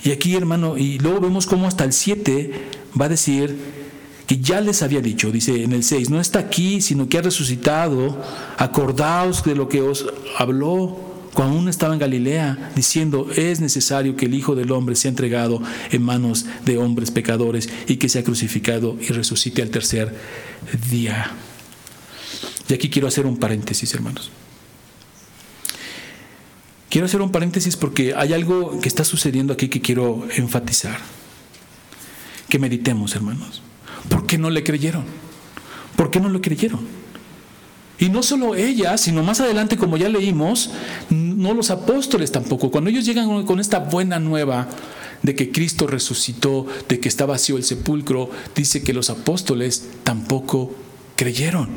Y 0.03 0.09
aquí, 0.09 0.35
hermano, 0.35 0.75
y 0.75 0.97
luego 0.97 1.21
vemos 1.21 1.45
cómo 1.45 1.67
hasta 1.67 1.83
el 1.83 1.93
7 1.93 2.53
va 2.99 3.05
a 3.05 3.09
decir, 3.09 3.55
que 4.25 4.39
ya 4.39 4.59
les 4.59 4.81
había 4.81 4.99
dicho, 5.01 5.31
dice 5.31 5.61
en 5.61 5.73
el 5.73 5.83
6, 5.83 6.09
no 6.09 6.19
está 6.19 6.39
aquí, 6.39 6.81
sino 6.81 7.07
que 7.07 7.19
ha 7.19 7.21
resucitado, 7.21 8.19
acordaos 8.57 9.43
de 9.43 9.53
lo 9.53 9.69
que 9.69 9.83
os 9.83 10.07
habló 10.39 10.97
cuando 11.35 11.55
aún 11.55 11.69
estaba 11.69 11.93
en 11.93 11.99
Galilea, 11.99 12.71
diciendo, 12.75 13.27
es 13.35 13.61
necesario 13.61 14.15
que 14.15 14.25
el 14.25 14.33
Hijo 14.33 14.55
del 14.55 14.71
Hombre 14.71 14.95
sea 14.95 15.09
entregado 15.09 15.61
en 15.91 16.01
manos 16.01 16.47
de 16.65 16.79
hombres 16.79 17.11
pecadores 17.11 17.69
y 17.85 17.97
que 17.97 18.09
sea 18.09 18.23
crucificado 18.23 18.97
y 18.99 19.09
resucite 19.09 19.61
al 19.61 19.69
tercer 19.69 20.15
día. 20.89 21.31
Y 22.67 22.73
aquí 22.73 22.89
quiero 22.89 23.07
hacer 23.07 23.27
un 23.27 23.37
paréntesis, 23.37 23.93
hermanos. 23.93 24.31
Quiero 26.89 27.05
hacer 27.05 27.21
un 27.21 27.31
paréntesis 27.31 27.75
porque 27.75 28.13
hay 28.15 28.33
algo 28.33 28.79
que 28.79 28.87
está 28.87 29.03
sucediendo 29.03 29.53
aquí 29.53 29.67
que 29.67 29.81
quiero 29.81 30.27
enfatizar. 30.35 30.97
Que 32.49 32.59
meditemos, 32.59 33.15
hermanos. 33.15 33.61
¿Por 34.09 34.25
qué 34.25 34.37
no 34.37 34.49
le 34.49 34.63
creyeron? 34.63 35.03
¿Por 35.95 36.11
qué 36.11 36.19
no 36.19 36.29
le 36.29 36.39
creyeron? 36.39 36.79
Y 37.99 38.09
no 38.09 38.21
solo 38.21 38.55
ella, 38.55 38.97
sino 38.97 39.23
más 39.23 39.41
adelante, 39.41 39.75
como 39.75 39.97
ya 39.97 40.07
leímos, 40.07 40.69
no 41.09 41.53
los 41.53 41.71
apóstoles 41.71 42.31
tampoco. 42.31 42.69
Cuando 42.69 42.89
ellos 42.89 43.05
llegan 43.05 43.43
con 43.43 43.59
esta 43.59 43.79
buena 43.79 44.19
nueva 44.19 44.69
de 45.23 45.35
que 45.35 45.51
Cristo 45.51 45.87
resucitó, 45.87 46.67
de 46.87 46.99
que 46.99 47.09
está 47.09 47.25
vacío 47.25 47.57
el 47.57 47.63
sepulcro, 47.63 48.29
dice 48.55 48.83
que 48.83 48.93
los 48.93 49.09
apóstoles 49.09 49.89
tampoco 50.03 50.73
creyeron, 51.15 51.69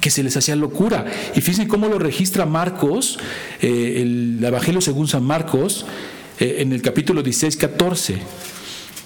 que 0.00 0.10
se 0.10 0.22
les 0.22 0.36
hacía 0.36 0.56
locura. 0.56 1.06
Y 1.34 1.40
fíjense 1.40 1.68
cómo 1.68 1.88
lo 1.88 1.98
registra 1.98 2.46
Marcos, 2.46 3.18
eh, 3.60 4.02
el 4.02 4.42
Evangelio 4.42 4.80
según 4.80 5.08
San 5.08 5.24
Marcos, 5.24 5.86
eh, 6.38 6.56
en 6.60 6.72
el 6.72 6.82
capítulo 6.82 7.22
16, 7.22 7.56
14. 7.56 8.18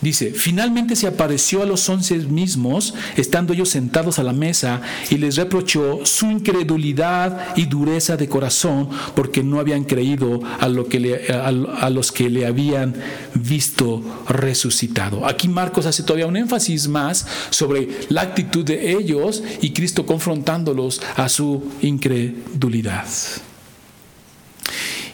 Dice, 0.03 0.33
finalmente 0.33 0.97
se 0.97 1.07
apareció 1.07 1.63
a 1.63 1.67
los 1.67 1.89
once 1.89 2.17
mismos, 2.17 2.93
estando 3.17 3.53
ellos 3.53 3.69
sentados 3.69 4.19
a 4.19 4.25
la 4.25 4.33
mesa, 4.33 4.83
y 5.11 5.17
les 5.17 5.37
reprochó 5.37 6.05
su 6.05 6.29
incredulidad 6.29 7.55
y 7.55 7.67
dureza 7.67 8.17
de 8.17 8.29
corazón, 8.29 8.89
porque 9.15 9.45
no 9.45 9.61
habían 9.61 9.85
creído 9.85 10.41
a, 10.59 10.69
lo 10.69 10.89
que 10.89 11.33
a 11.33 11.89
los 11.91 12.11
que 12.11 12.29
le 12.29 12.47
habían 12.47 12.97
visto 13.35 14.03
resucitado. 14.29 15.25
Aquí 15.25 15.47
Marcos 15.47 15.87
hace 15.87 16.03
todavía 16.03 16.27
un 16.27 16.37
énfasis 16.37 16.89
más 16.89 17.25
sobre 17.51 17.89
la 18.09 18.23
actitud 18.23 18.65
de 18.65 18.91
ellos 18.99 19.41
y 19.61 19.71
Cristo 19.71 20.05
confrontándolos 20.05 21.01
a 21.15 21.29
su 21.29 21.71
incredulidad. 21.81 23.07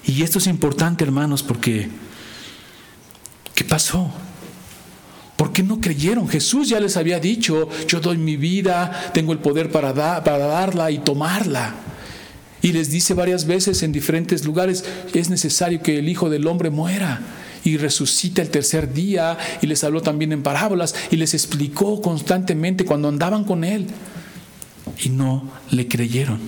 Y 0.07 0.23
esto 0.23 0.38
es 0.38 0.47
importante, 0.47 1.04
hermanos, 1.04 1.42
porque 1.42 1.90
¿qué 3.54 3.64
pasó? 3.64 4.11
¿Por 5.58 5.64
qué 5.64 5.74
no 5.74 5.80
creyeron? 5.80 6.28
Jesús 6.28 6.68
ya 6.68 6.78
les 6.78 6.96
había 6.96 7.18
dicho, 7.18 7.68
yo 7.88 7.98
doy 7.98 8.16
mi 8.16 8.36
vida, 8.36 9.10
tengo 9.12 9.32
el 9.32 9.40
poder 9.40 9.72
para, 9.72 9.92
para 10.22 10.46
darla 10.46 10.88
y 10.92 10.98
tomarla. 10.98 11.74
Y 12.62 12.70
les 12.70 12.92
dice 12.92 13.12
varias 13.12 13.44
veces 13.44 13.82
en 13.82 13.90
diferentes 13.90 14.44
lugares, 14.44 14.84
es 15.14 15.30
necesario 15.30 15.82
que 15.82 15.98
el 15.98 16.08
Hijo 16.08 16.30
del 16.30 16.46
Hombre 16.46 16.70
muera 16.70 17.22
y 17.64 17.76
resucita 17.76 18.40
el 18.40 18.50
tercer 18.50 18.92
día. 18.92 19.36
Y 19.60 19.66
les 19.66 19.82
habló 19.82 20.00
también 20.00 20.30
en 20.30 20.44
parábolas 20.44 20.94
y 21.10 21.16
les 21.16 21.34
explicó 21.34 22.00
constantemente 22.00 22.84
cuando 22.84 23.08
andaban 23.08 23.42
con 23.42 23.64
Él. 23.64 23.88
Y 25.02 25.08
no 25.08 25.50
le 25.72 25.88
creyeron. 25.88 26.38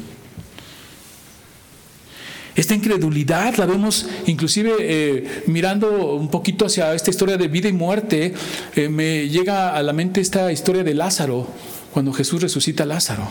Esta 2.57 2.75
incredulidad 2.75 3.57
la 3.57 3.67
vemos 3.67 4.07
inclusive 4.27 4.75
eh, 4.81 5.43
mirando 5.47 6.15
un 6.15 6.29
poquito 6.29 6.67
hacia 6.67 6.95
esta 6.95 7.11
historia 7.11 7.37
de 7.37 7.49
vida 7.49 7.69
y 7.69 7.73
muerte. 7.73 8.35
Eh, 8.75 8.89
me 8.89 9.29
llega 9.29 9.77
a 9.77 9.83
la 9.83 9.93
mente 9.93 10.21
esta 10.21 10.51
historia 10.51 10.83
de 10.83 10.95
Lázaro, 10.95 11.49
cuando 11.93 12.13
Jesús 12.13 12.43
resucita 12.43 12.83
a 12.83 12.87
Lázaro. 12.87 13.29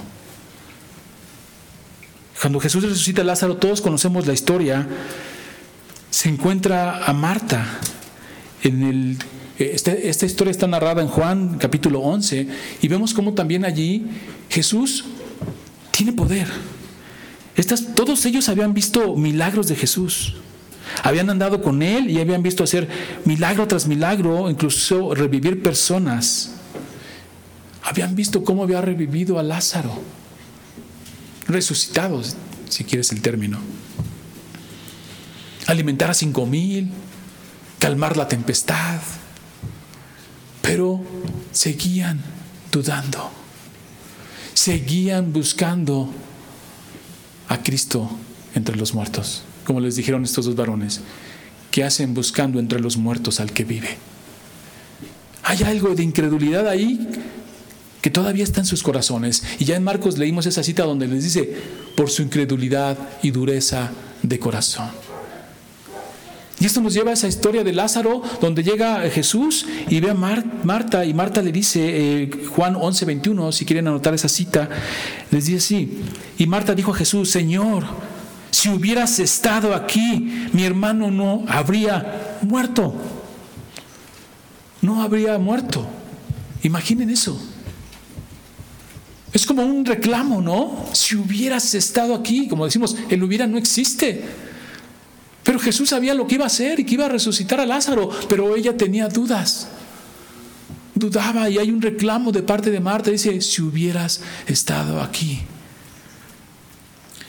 Cuando 2.39 2.59
Jesús 2.61 2.83
resucita 2.83 3.21
a 3.21 3.25
Lázaro, 3.25 3.57
todos 3.57 3.81
conocemos 3.81 4.25
la 4.25 4.33
historia. 4.33 4.87
Se 6.09 6.29
encuentra 6.29 7.05
a 7.05 7.13
Marta. 7.13 7.79
En 8.63 8.83
el, 8.83 9.17
esta, 9.57 9.91
esta 9.91 10.25
historia 10.25 10.51
está 10.51 10.67
narrada 10.67 11.01
en 11.01 11.09
Juan 11.09 11.57
capítulo 11.59 11.99
11 11.99 12.47
y 12.81 12.87
vemos 12.87 13.13
cómo 13.13 13.33
también 13.33 13.65
allí 13.65 14.05
Jesús 14.49 15.05
tiene 15.91 16.13
poder 16.13 16.47
todos 17.67 18.25
ellos 18.25 18.49
habían 18.49 18.73
visto 18.73 19.15
milagros 19.15 19.67
de 19.67 19.75
Jesús. 19.75 20.35
Habían 21.03 21.29
andado 21.29 21.61
con 21.61 21.81
Él 21.81 22.09
y 22.09 22.19
habían 22.19 22.41
visto 22.41 22.63
hacer 22.63 22.87
milagro 23.25 23.67
tras 23.67 23.87
milagro, 23.87 24.49
incluso 24.49 25.13
revivir 25.13 25.61
personas. 25.61 26.51
Habían 27.83 28.15
visto 28.15 28.43
cómo 28.43 28.63
había 28.63 28.81
revivido 28.81 29.39
a 29.39 29.43
Lázaro, 29.43 29.91
resucitado, 31.47 32.21
si 32.69 32.83
quieres 32.83 33.11
el 33.11 33.21
término. 33.21 33.59
Alimentar 35.67 36.09
a 36.09 36.13
cinco 36.13 36.45
mil, 36.45 36.89
calmar 37.79 38.17
la 38.17 38.27
tempestad, 38.27 38.99
pero 40.61 41.01
seguían 41.51 42.21
dudando, 42.71 43.31
seguían 44.53 45.31
buscando 45.31 46.11
a 47.49 47.61
Cristo 47.61 48.09
entre 48.55 48.77
los 48.77 48.93
muertos, 48.93 49.43
como 49.65 49.81
les 49.81 49.95
dijeron 49.97 50.23
estos 50.23 50.45
dos 50.45 50.55
varones, 50.55 51.01
que 51.71 51.83
hacen 51.83 52.13
buscando 52.13 52.59
entre 52.59 52.79
los 52.79 52.95
muertos 52.95 53.39
al 53.39 53.51
que 53.51 53.65
vive. 53.65 53.97
Hay 55.43 55.63
algo 55.63 55.93
de 55.95 56.03
incredulidad 56.03 56.67
ahí 56.67 57.07
que 58.01 58.09
todavía 58.09 58.43
está 58.43 58.61
en 58.61 58.65
sus 58.65 58.83
corazones. 58.83 59.43
Y 59.59 59.65
ya 59.65 59.75
en 59.75 59.83
Marcos 59.83 60.17
leímos 60.17 60.45
esa 60.45 60.63
cita 60.63 60.83
donde 60.83 61.07
les 61.07 61.23
dice, 61.23 61.53
por 61.95 62.09
su 62.09 62.21
incredulidad 62.21 62.97
y 63.21 63.31
dureza 63.31 63.91
de 64.23 64.39
corazón. 64.39 64.89
Y 66.59 66.65
esto 66.65 66.81
nos 66.81 66.93
lleva 66.93 67.11
a 67.11 67.13
esa 67.13 67.27
historia 67.27 67.63
de 67.63 67.71
Lázaro, 67.71 68.21
donde 68.41 68.63
llega 68.63 69.09
Jesús 69.09 69.65
y 69.87 70.01
ve 70.01 70.09
a 70.09 70.13
Marta, 70.13 71.05
y 71.05 71.13
Marta 71.13 71.41
le 71.41 71.53
dice, 71.53 71.79
eh, 71.83 72.29
Juan 72.49 72.75
11, 72.75 73.05
21, 73.05 73.51
si 73.53 73.65
quieren 73.65 73.87
anotar 73.87 74.13
esa 74.13 74.27
cita, 74.27 74.67
les 75.31 75.45
dice 75.45 75.57
así, 75.57 75.99
y 76.37 76.47
Marta 76.47 76.75
dijo 76.75 76.91
a 76.91 76.95
Jesús, 76.95 77.29
Señor, 77.29 77.85
si 78.51 78.67
hubieras 78.67 79.19
estado 79.19 79.73
aquí, 79.73 80.49
mi 80.51 80.65
hermano 80.65 81.09
no 81.11 81.45
habría 81.47 82.37
muerto. 82.41 82.93
No 84.81 85.01
habría 85.01 85.37
muerto. 85.37 85.87
Imaginen 86.63 87.09
eso. 87.09 87.39
Es 89.31 89.45
como 89.45 89.63
un 89.63 89.85
reclamo, 89.85 90.41
¿no? 90.41 90.85
Si 90.93 91.15
hubieras 91.15 91.73
estado 91.75 92.15
aquí, 92.15 92.47
como 92.47 92.65
decimos, 92.65 92.97
el 93.09 93.23
hubiera 93.23 93.45
no 93.47 93.57
existe. 93.57 94.25
Pero 95.49 95.57
Jesús 95.57 95.89
sabía 95.89 96.13
lo 96.13 96.27
que 96.27 96.35
iba 96.35 96.43
a 96.43 96.45
hacer 96.45 96.79
y 96.79 96.83
que 96.83 96.93
iba 96.93 97.07
a 97.07 97.09
resucitar 97.09 97.59
a 97.59 97.65
Lázaro, 97.65 98.11
pero 98.29 98.55
ella 98.55 98.77
tenía 98.77 99.07
dudas. 99.07 99.67
Dudaba 100.93 101.49
y 101.49 101.57
hay 101.57 101.71
un 101.71 101.81
reclamo 101.81 102.31
de 102.31 102.43
parte 102.43 102.69
de 102.69 102.79
Marta. 102.79 103.09
Dice, 103.09 103.41
si 103.41 103.63
hubieras 103.63 104.21
estado 104.45 105.01
aquí. 105.01 105.39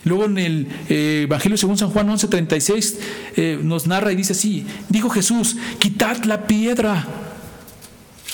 Luego 0.04 0.26
en 0.26 0.36
el 0.36 0.68
eh, 0.90 1.22
Evangelio 1.22 1.56
según 1.56 1.78
San 1.78 1.88
Juan 1.88 2.08
11:36 2.08 2.96
eh, 3.36 3.58
nos 3.62 3.86
narra 3.86 4.12
y 4.12 4.16
dice 4.16 4.34
así, 4.34 4.66
dijo 4.90 5.08
Jesús, 5.08 5.56
quitad 5.78 6.22
la 6.24 6.46
piedra. 6.46 7.06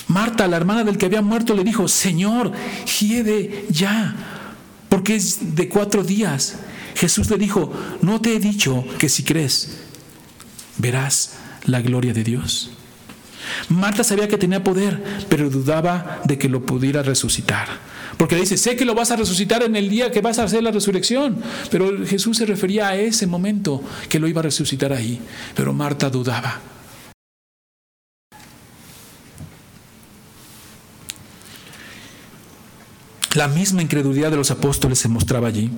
Marta, 0.09 0.49
la 0.49 0.57
hermana 0.57 0.83
del 0.83 0.97
que 0.97 1.05
había 1.05 1.21
muerto, 1.21 1.53
le 1.53 1.63
dijo, 1.63 1.87
Señor, 1.87 2.51
hiede 2.99 3.67
ya, 3.69 4.17
porque 4.89 5.15
es 5.15 5.55
de 5.55 5.69
cuatro 5.69 6.03
días. 6.03 6.57
Jesús 6.97 7.29
le 7.29 7.37
dijo, 7.37 7.71
no 8.01 8.19
te 8.21 8.35
he 8.35 8.39
dicho 8.39 8.83
que 8.97 9.07
si 9.07 9.21
crees, 9.21 9.77
verás 10.77 11.33
la 11.65 11.79
gloria 11.79 12.11
de 12.11 12.23
Dios. 12.23 12.71
Marta 13.69 14.03
sabía 14.03 14.27
que 14.27 14.39
tenía 14.39 14.63
poder, 14.63 15.03
pero 15.29 15.51
dudaba 15.51 16.21
de 16.25 16.39
que 16.39 16.49
lo 16.49 16.65
pudiera 16.65 17.03
resucitar. 17.03 17.67
Porque 18.17 18.33
le 18.33 18.41
dice, 18.41 18.57
sé 18.57 18.75
que 18.75 18.83
lo 18.83 18.95
vas 18.95 19.11
a 19.11 19.15
resucitar 19.15 19.61
en 19.61 19.75
el 19.75 19.89
día 19.89 20.09
que 20.09 20.21
vas 20.21 20.39
a 20.39 20.43
hacer 20.45 20.63
la 20.63 20.71
resurrección. 20.71 21.39
Pero 21.69 22.03
Jesús 22.03 22.37
se 22.37 22.47
refería 22.47 22.87
a 22.87 22.95
ese 22.95 23.27
momento 23.27 23.83
que 24.09 24.19
lo 24.19 24.27
iba 24.27 24.39
a 24.39 24.43
resucitar 24.43 24.91
ahí. 24.91 25.21
Pero 25.55 25.73
Marta 25.73 26.09
dudaba. 26.09 26.59
La 33.35 33.47
misma 33.47 33.83
incredulidad 33.83 34.31
de 34.31 34.37
los 34.37 34.49
apóstoles 34.49 34.97
se 34.97 35.09
mostraba 35.09 35.47
allí 35.47 35.69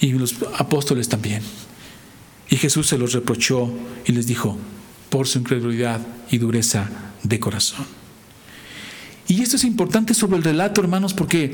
y 0.00 0.12
los 0.12 0.36
apóstoles 0.58 1.08
también. 1.08 1.42
Y 2.48 2.56
Jesús 2.56 2.86
se 2.86 2.98
los 2.98 3.12
reprochó 3.12 3.70
y 4.04 4.12
les 4.12 4.26
dijo, 4.26 4.56
por 5.10 5.26
su 5.26 5.38
incredulidad 5.38 6.00
y 6.30 6.38
dureza 6.38 6.88
de 7.22 7.40
corazón. 7.40 7.86
Y 9.28 9.42
esto 9.42 9.56
es 9.56 9.64
importante 9.64 10.14
sobre 10.14 10.36
el 10.36 10.44
relato, 10.44 10.80
hermanos, 10.80 11.12
porque 11.12 11.52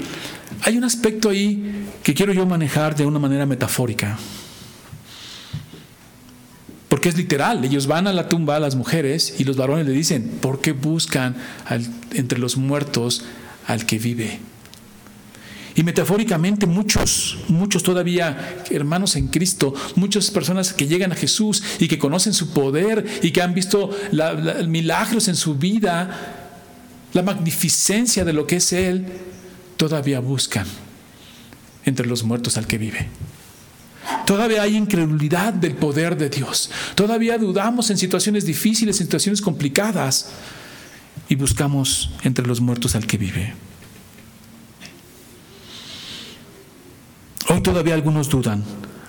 hay 0.63 0.77
un 0.77 0.85
aspecto 0.85 1.31
ahí 1.31 1.89
que 2.03 2.13
quiero 2.13 2.33
yo 2.33 2.45
manejar 2.45 2.95
de 2.95 3.07
una 3.07 3.19
manera 3.19 3.47
metafórica. 3.47 4.19
Porque 6.89 7.09
es 7.09 7.17
literal, 7.17 7.65
ellos 7.65 7.87
van 7.87 8.07
a 8.07 8.13
la 8.13 8.29
tumba, 8.29 8.61
las 8.61 8.77
mujeres, 8.77 9.37
y 9.39 9.45
los 9.45 9.57
varones 9.57 9.87
le 9.87 9.93
dicen, 9.93 10.39
¿por 10.43 10.61
qué 10.61 10.73
buscan 10.73 11.37
entre 12.13 12.39
los 12.39 12.59
muertos 12.59 13.25
al 13.67 13.87
que 13.87 13.99
vive? 13.99 14.41
Y 15.75 15.83
metafóricamente 15.83 16.67
muchos, 16.67 17.39
muchos 17.49 17.83
todavía 17.83 18.63
hermanos 18.71 19.17
en 19.17 19.29
Cristo, 19.29 19.75
muchas 19.97 20.31
personas 20.31 20.73
que 20.73 20.87
llegan 20.87 21.13
a 21.13 21.17
Jesús 21.17 21.63
y 21.79 21.89
que 21.89 21.99
conocen 21.99 22.35
su 22.35 22.53
poder 22.53 23.21
y 23.23 23.31
que 23.31 23.41
han 23.41 23.55
visto 23.55 23.91
milagros 24.67 25.29
en 25.29 25.37
su 25.37 25.55
vida, 25.55 26.43
la 27.13 27.23
magnificencia 27.23 28.25
de 28.25 28.33
lo 28.33 28.47
que 28.47 28.57
es 28.57 28.73
Él, 28.73 29.07
todavía 29.77 30.21
buscan 30.21 30.67
entre 31.85 32.07
los 32.07 32.23
muertos 32.23 32.57
al 32.57 32.67
que 32.67 32.79
vive. 32.79 33.09
Todavía 34.27 34.63
hay 34.63 34.77
incredulidad 34.77 35.53
del 35.53 35.75
poder 35.75 36.17
de 36.17 36.29
Dios. 36.29 36.71
Todavía 36.95 37.39
dudamos 37.39 37.91
en 37.91 37.99
situaciones 37.99 38.45
difíciles, 38.45 39.01
en 39.01 39.07
situaciones 39.07 39.41
complicadas 39.41 40.31
y 41.29 41.35
buscamos 41.35 42.11
entre 42.23 42.47
los 42.47 42.61
muertos 42.61 42.95
al 42.95 43.07
que 43.07 43.19
vive. 43.19 43.55
Todavía 47.63 47.95
algunos 47.95 48.29
dudan. 48.29 48.63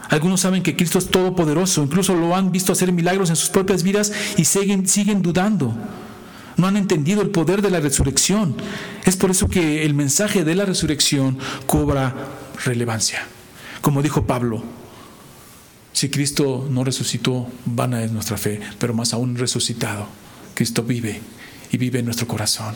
Algunos 0.10 0.42
saben 0.42 0.64
que 0.64 0.76
Cristo 0.76 1.00
es 1.00 1.08
todopoderoso, 1.08 1.82
incluso 1.82 2.14
lo 2.14 2.36
han 2.36 2.52
visto 2.52 2.72
hacer 2.72 2.92
milagros 2.92 3.30
en 3.30 3.36
sus 3.36 3.50
propias 3.50 3.84
vidas 3.84 4.12
y 4.38 4.46
siguen, 4.46 4.88
siguen 4.88 5.22
dudando. 5.22 5.74
No 6.58 6.68
han 6.68 6.78
entendido 6.78 7.22
el 7.22 7.30
poder 7.30 7.62
de 7.62 7.72
la 7.72 7.80
resurrección. 7.80 8.56
Es 9.06 9.18
por 9.18 9.32
eso 9.32 9.48
que 9.48 9.86
el 9.86 9.96
mensaje 9.96 10.44
de 10.44 10.56
la 10.56 10.66
resurrección 10.66 11.40
cobra 11.66 12.14
relevancia. 12.64 13.26
Como 13.82 14.02
dijo 14.02 14.28
Pablo, 14.28 14.64
si 15.94 16.10
Cristo 16.10 16.68
no 16.70 16.84
resucitó, 16.84 17.48
vana 17.66 18.04
es 18.04 18.12
nuestra 18.12 18.38
fe, 18.38 18.60
pero 18.80 18.94
más 18.94 19.14
aún 19.14 19.36
resucitado, 19.36 20.08
Cristo 20.54 20.84
vive 20.84 21.22
y 21.72 21.78
vive 21.78 22.00
en 22.00 22.06
nuestro 22.06 22.28
corazón. 22.28 22.76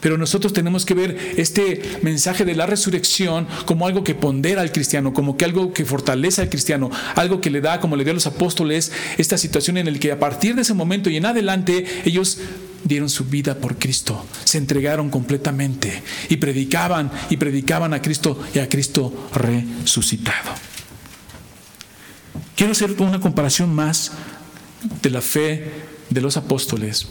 Pero 0.00 0.18
nosotros 0.18 0.52
tenemos 0.52 0.84
que 0.84 0.94
ver 0.94 1.34
este 1.36 1.82
mensaje 2.02 2.44
de 2.44 2.54
la 2.54 2.66
resurrección 2.66 3.46
como 3.66 3.86
algo 3.86 4.04
que 4.04 4.14
pondera 4.14 4.62
al 4.62 4.72
cristiano, 4.72 5.12
como 5.12 5.36
que 5.36 5.44
algo 5.44 5.72
que 5.72 5.84
fortalece 5.84 6.42
al 6.42 6.48
cristiano, 6.48 6.90
algo 7.14 7.40
que 7.40 7.50
le 7.50 7.60
da, 7.60 7.80
como 7.80 7.96
le 7.96 8.04
dio 8.04 8.12
a 8.12 8.14
los 8.14 8.26
apóstoles, 8.26 8.92
esta 9.18 9.38
situación 9.38 9.78
en 9.78 9.92
la 9.92 9.98
que 9.98 10.12
a 10.12 10.18
partir 10.18 10.54
de 10.54 10.62
ese 10.62 10.74
momento 10.74 11.10
y 11.10 11.16
en 11.16 11.26
adelante 11.26 11.86
ellos 12.04 12.38
dieron 12.84 13.08
su 13.08 13.24
vida 13.24 13.56
por 13.56 13.78
Cristo, 13.78 14.26
se 14.44 14.58
entregaron 14.58 15.10
completamente 15.10 16.02
y 16.28 16.36
predicaban 16.36 17.10
y 17.30 17.36
predicaban 17.36 17.94
a 17.94 18.02
Cristo 18.02 18.38
y 18.54 18.58
a 18.58 18.68
Cristo 18.68 19.28
resucitado. 19.32 20.52
Quiero 22.56 22.72
hacer 22.72 22.94
una 22.98 23.20
comparación 23.20 23.74
más 23.74 24.12
de 25.02 25.10
la 25.10 25.20
fe 25.20 25.70
de 26.10 26.20
los 26.20 26.36
apóstoles 26.36 27.08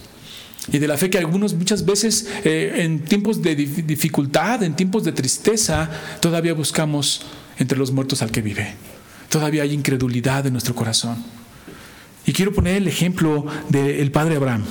y 0.71 0.79
de 0.79 0.87
la 0.87 0.97
fe 0.97 1.09
que 1.09 1.17
algunos 1.17 1.53
muchas 1.53 1.85
veces 1.85 2.27
eh, 2.45 2.73
en 2.77 3.03
tiempos 3.03 3.41
de 3.41 3.55
dificultad, 3.55 4.63
en 4.63 4.75
tiempos 4.75 5.03
de 5.03 5.11
tristeza, 5.11 5.89
todavía 6.21 6.53
buscamos 6.53 7.21
entre 7.57 7.77
los 7.77 7.91
muertos 7.91 8.21
al 8.21 8.31
que 8.31 8.41
vive. 8.41 8.75
Todavía 9.29 9.63
hay 9.63 9.73
incredulidad 9.73 10.45
en 10.45 10.53
nuestro 10.53 10.73
corazón. 10.73 11.17
Y 12.25 12.31
quiero 12.31 12.53
poner 12.53 12.77
el 12.77 12.87
ejemplo 12.87 13.45
del 13.67 14.11
padre 14.11 14.37
Abraham. 14.37 14.63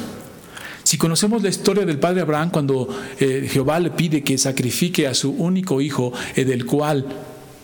Si 0.83 0.97
conocemos 0.97 1.43
la 1.43 1.49
historia 1.49 1.85
del 1.85 1.99
padre 1.99 2.23
Abraham 2.23 2.51
cuando 2.51 2.89
eh, 3.21 3.49
Jehová 3.51 3.79
le 3.79 3.91
pide 3.91 4.23
que 4.23 4.39
sacrifique 4.39 5.07
a 5.07 5.15
su 5.15 5.31
único 5.31 5.81
hijo, 5.81 6.13
eh, 6.35 6.45
del 6.45 6.65
cual 6.65 7.07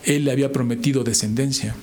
él 0.04 0.24
le 0.24 0.32
había 0.32 0.52
prometido 0.52 1.02
descendencia, 1.02 1.74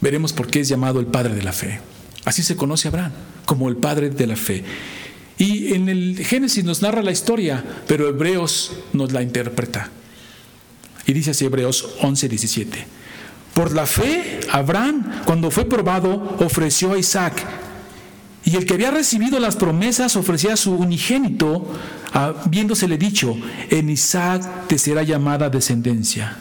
veremos 0.00 0.32
por 0.32 0.48
qué 0.48 0.60
es 0.60 0.68
llamado 0.68 0.98
el 0.98 1.06
padre 1.06 1.34
de 1.34 1.42
la 1.42 1.52
fe. 1.52 1.80
Así 2.24 2.42
se 2.42 2.56
conoce 2.56 2.88
Abraham, 2.88 3.12
como 3.52 3.68
el 3.68 3.76
padre 3.76 4.08
de 4.08 4.26
la 4.26 4.34
fe. 4.34 4.64
Y 5.36 5.74
en 5.74 5.90
el 5.90 6.24
Génesis 6.24 6.64
nos 6.64 6.80
narra 6.80 7.02
la 7.02 7.10
historia, 7.10 7.62
pero 7.86 8.08
Hebreos 8.08 8.72
nos 8.94 9.12
la 9.12 9.20
interpreta. 9.20 9.90
Y 11.06 11.12
dice 11.12 11.32
así 11.32 11.44
Hebreos 11.44 11.86
11, 12.00 12.30
17. 12.30 12.86
Por 13.52 13.74
la 13.74 13.84
fe, 13.84 14.40
Abraham, 14.50 15.20
cuando 15.26 15.50
fue 15.50 15.66
probado, 15.66 16.34
ofreció 16.40 16.94
a 16.94 16.98
Isaac. 16.98 17.44
Y 18.46 18.56
el 18.56 18.64
que 18.64 18.72
había 18.72 18.90
recibido 18.90 19.38
las 19.38 19.56
promesas 19.56 20.16
ofrecía 20.16 20.54
a 20.54 20.56
su 20.56 20.72
unigénito, 20.72 21.70
habiéndosele 22.14 22.96
dicho, 22.96 23.36
en 23.68 23.90
Isaac 23.90 24.66
te 24.66 24.78
será 24.78 25.02
llamada 25.02 25.50
descendencia. 25.50 26.38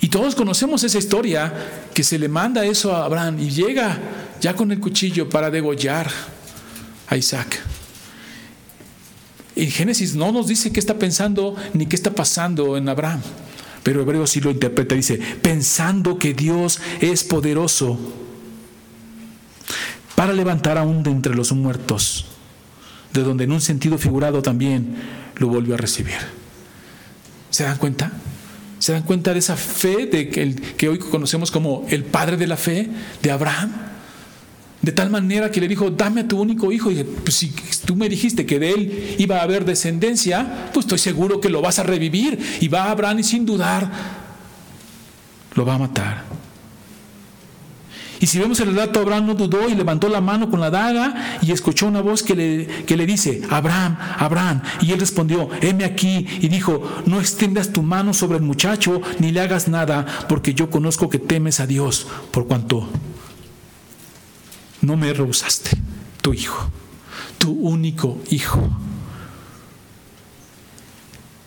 Y 0.00 0.10
todos 0.10 0.36
conocemos 0.36 0.84
esa 0.84 0.98
historia 0.98 1.52
que 1.92 2.04
se 2.04 2.20
le 2.20 2.28
manda 2.28 2.64
eso 2.64 2.94
a 2.94 3.04
Abraham 3.04 3.40
y 3.40 3.50
llega 3.50 3.98
ya 4.40 4.54
con 4.54 4.72
el 4.72 4.80
cuchillo 4.80 5.28
para 5.28 5.50
degollar 5.50 6.10
a 7.08 7.16
Isaac. 7.16 7.60
En 9.56 9.70
Génesis 9.70 10.14
no 10.14 10.32
nos 10.32 10.46
dice 10.46 10.72
qué 10.72 10.80
está 10.80 10.98
pensando 10.98 11.56
ni 11.74 11.86
qué 11.86 11.96
está 11.96 12.12
pasando 12.14 12.76
en 12.76 12.88
Abraham, 12.88 13.20
pero 13.82 14.00
Hebreo 14.02 14.26
sí 14.26 14.40
lo 14.40 14.50
interpreta, 14.50 14.94
dice, 14.94 15.18
pensando 15.18 16.18
que 16.18 16.32
Dios 16.32 16.80
es 17.00 17.24
poderoso 17.24 17.98
para 20.14 20.32
levantar 20.32 20.78
aún 20.78 21.02
de 21.02 21.10
entre 21.10 21.34
los 21.34 21.52
muertos, 21.52 22.26
de 23.12 23.22
donde 23.22 23.44
en 23.44 23.52
un 23.52 23.60
sentido 23.60 23.98
figurado 23.98 24.40
también 24.40 24.96
lo 25.36 25.48
volvió 25.48 25.74
a 25.74 25.78
recibir. 25.78 26.18
¿Se 27.50 27.64
dan 27.64 27.76
cuenta? 27.78 28.12
¿Se 28.78 28.92
dan 28.92 29.02
cuenta 29.02 29.32
de 29.32 29.40
esa 29.40 29.56
fe 29.56 30.06
de 30.06 30.30
que, 30.30 30.54
que 30.54 30.88
hoy 30.88 30.98
conocemos 30.98 31.50
como 31.50 31.84
el 31.90 32.04
padre 32.04 32.36
de 32.36 32.46
la 32.46 32.56
fe 32.56 32.88
de 33.22 33.30
Abraham? 33.30 33.89
De 34.82 34.92
tal 34.92 35.10
manera 35.10 35.50
que 35.50 35.60
le 35.60 35.68
dijo, 35.68 35.90
dame 35.90 36.22
a 36.22 36.28
tu 36.28 36.40
único 36.40 36.72
hijo. 36.72 36.90
Y 36.90 37.04
pues 37.04 37.34
si 37.34 37.52
tú 37.84 37.96
me 37.96 38.08
dijiste 38.08 38.46
que 38.46 38.58
de 38.58 38.70
él 38.70 39.16
iba 39.18 39.38
a 39.38 39.42
haber 39.42 39.64
descendencia, 39.64 40.70
pues 40.72 40.86
estoy 40.86 40.98
seguro 40.98 41.40
que 41.40 41.50
lo 41.50 41.60
vas 41.60 41.78
a 41.78 41.82
revivir. 41.82 42.38
Y 42.60 42.68
va 42.68 42.90
Abraham 42.90 43.18
y 43.18 43.22
sin 43.24 43.44
dudar 43.44 43.90
lo 45.54 45.66
va 45.66 45.74
a 45.74 45.78
matar. 45.78 46.24
Y 48.20 48.26
si 48.26 48.38
vemos 48.38 48.60
el 48.60 48.68
relato, 48.68 49.00
Abraham 49.00 49.26
no 49.26 49.34
dudó 49.34 49.68
y 49.68 49.74
levantó 49.74 50.08
la 50.08 50.20
mano 50.20 50.50
con 50.50 50.60
la 50.60 50.70
daga 50.70 51.38
y 51.40 51.52
escuchó 51.52 51.86
una 51.86 52.02
voz 52.02 52.22
que 52.22 52.34
le, 52.34 52.66
que 52.84 52.96
le 52.96 53.06
dice, 53.06 53.42
Abraham, 53.48 53.96
Abraham. 54.18 54.62
Y 54.82 54.92
él 54.92 55.00
respondió, 55.00 55.48
heme 55.62 55.84
aquí. 55.84 56.26
Y 56.40 56.48
dijo, 56.48 56.82
no 57.06 57.18
extiendas 57.18 57.72
tu 57.72 57.82
mano 57.82 58.12
sobre 58.12 58.36
el 58.36 58.44
muchacho 58.44 59.00
ni 59.18 59.32
le 59.32 59.40
hagas 59.40 59.68
nada, 59.68 60.06
porque 60.28 60.52
yo 60.52 60.68
conozco 60.68 61.08
que 61.08 61.18
temes 61.18 61.60
a 61.60 61.66
Dios, 61.66 62.06
por 62.30 62.46
cuanto 62.46 62.88
no 64.82 64.96
me 64.96 65.12
rehusaste, 65.12 65.70
tu 66.22 66.34
hijo, 66.34 66.70
tu 67.38 67.52
único 67.52 68.20
hijo. 68.30 68.70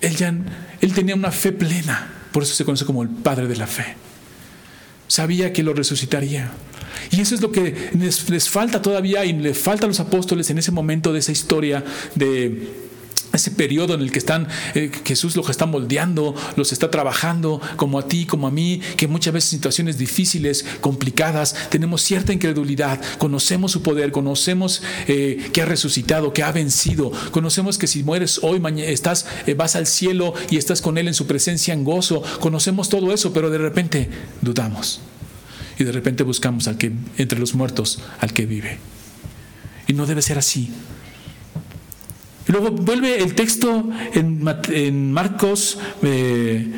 Él, 0.01 0.15
ya, 0.15 0.35
él 0.81 0.93
tenía 0.93 1.15
una 1.15 1.31
fe 1.31 1.51
plena, 1.51 2.11
por 2.31 2.43
eso 2.43 2.53
se 2.53 2.65
conoce 2.65 2.85
como 2.85 3.03
el 3.03 3.09
padre 3.09 3.47
de 3.47 3.55
la 3.55 3.67
fe 3.67 3.95
sabía 5.13 5.53
que 5.53 5.61
lo 5.61 5.73
resucitaría. 5.73 6.51
Y 7.11 7.21
eso 7.21 7.35
es 7.35 7.41
lo 7.41 7.51
que 7.51 7.91
les, 7.93 8.49
falta 8.49 8.81
todavía 8.81 9.23
y 9.25 9.33
le 9.33 9.53
falta 9.53 9.85
a 9.85 9.87
los 9.87 9.99
apóstoles 9.99 10.49
en 10.49 10.57
ese 10.57 10.71
momento 10.71 11.13
de 11.13 11.19
esa 11.19 11.31
historia 11.31 11.83
de 12.15 12.67
ese 13.33 13.51
periodo 13.51 13.95
en 13.95 14.01
el 14.01 14.11
que 14.11 14.19
están, 14.19 14.47
eh, 14.75 14.91
Jesús 15.03 15.35
los 15.35 15.49
está 15.49 15.65
moldeando, 15.65 16.35
los 16.55 16.71
está 16.71 16.91
trabajando, 16.91 17.59
como 17.75 17.99
a 17.99 18.07
ti, 18.07 18.25
como 18.25 18.47
a 18.47 18.51
mí, 18.51 18.79
que 18.95 19.07
muchas 19.07 19.33
veces 19.33 19.49
situaciones 19.49 19.97
difíciles, 19.97 20.65
complicadas, 20.81 21.55
tenemos 21.69 22.01
cierta 22.01 22.31
incredulidad, 22.31 23.01
conocemos 23.17 23.71
su 23.71 23.81
poder, 23.81 24.11
conocemos 24.11 24.83
eh, 25.07 25.49
que 25.51 25.61
ha 25.61 25.65
resucitado, 25.65 26.31
que 26.31 26.43
ha 26.43 26.51
vencido, 26.51 27.11
conocemos 27.31 27.77
que 27.77 27.87
si 27.87 28.03
mueres 28.03 28.39
hoy, 28.43 28.59
mañana, 28.59 28.89
estás, 28.89 29.25
eh, 29.47 29.55
vas 29.55 29.75
al 29.75 29.87
cielo 29.87 30.33
y 30.49 30.57
estás 30.57 30.81
con 30.81 30.97
Él 30.97 31.07
en 31.07 31.13
su 31.13 31.25
presencia 31.25 31.73
en 31.73 31.83
gozo, 31.83 32.21
conocemos 32.39 32.89
todo 32.89 33.13
eso, 33.13 33.33
pero 33.33 33.49
de 33.49 33.57
repente 33.57 34.09
dudamos 34.41 35.01
y 35.79 35.83
de 35.83 35.91
repente 35.91 36.23
buscamos 36.23 36.67
al 36.67 36.77
que, 36.77 36.91
entre 37.17 37.39
los 37.39 37.55
muertos, 37.55 37.99
al 38.19 38.31
que 38.31 38.45
vive. 38.45 38.77
Y 39.87 39.93
no 39.93 40.05
debe 40.05 40.21
ser 40.21 40.37
así. 40.37 40.71
Y 42.47 42.51
luego 42.51 42.71
vuelve 42.71 43.23
el 43.23 43.35
texto 43.35 43.89
en, 44.13 45.11
Marcos 45.13 45.77
24, 46.01 46.03
eh, 46.03 46.69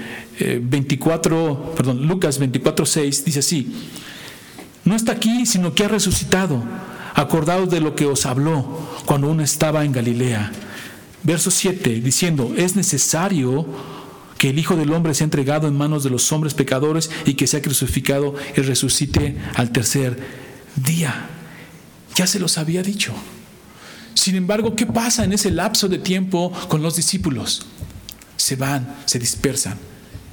eh, 0.41 1.73
perdón, 1.75 2.08
Lucas 2.08 2.38
24, 2.38 2.86
6, 2.86 3.25
dice 3.25 3.39
así, 3.39 3.73
no 4.84 4.95
está 4.95 5.13
aquí, 5.13 5.45
sino 5.45 5.73
que 5.73 5.86
ha 5.86 5.88
resucitado, 5.88 6.63
acordado 7.15 7.65
de 7.65 7.82
lo 7.82 7.95
que 7.95 8.06
os 8.06 8.28
habló 8.28 8.63
cuando 9.06 9.30
uno 9.30 9.41
estaba 9.43 9.84
en 9.84 9.91
Galilea. 9.91 10.51
Verso 11.23 11.49
7, 11.49 12.01
diciendo, 12.01 12.54
es 12.56 12.75
necesario 12.75 13.65
que 14.38 14.51
el 14.51 14.60
Hijo 14.60 14.75
del 14.75 14.93
Hombre 14.93 15.15
sea 15.15 15.25
entregado 15.25 15.67
en 15.67 15.75
manos 15.75 16.04
de 16.04 16.12
los 16.12 16.32
hombres 16.32 16.54
pecadores 16.54 17.10
y 17.25 17.34
que 17.34 17.47
sea 17.47 17.63
crucificado 17.63 18.36
y 18.56 18.62
resucite 18.62 19.36
al 19.56 19.71
tercer 19.71 20.19
día. 20.75 21.30
Ya 22.15 22.28
se 22.28 22.39
los 22.39 22.60
había 22.60 22.84
dicho. 22.84 23.13
Sin 24.26 24.36
embargo, 24.36 24.76
¿qué 24.76 24.88
pasa 24.88 25.24
en 25.24 25.34
ese 25.34 25.52
lapso 25.52 25.88
de 25.88 26.00
tiempo 26.00 26.52
con 26.68 26.82
los 26.82 26.96
discípulos? 26.96 27.68
Se 28.38 28.56
van, 28.56 28.96
se 29.06 29.20
dispersan. 29.20 29.78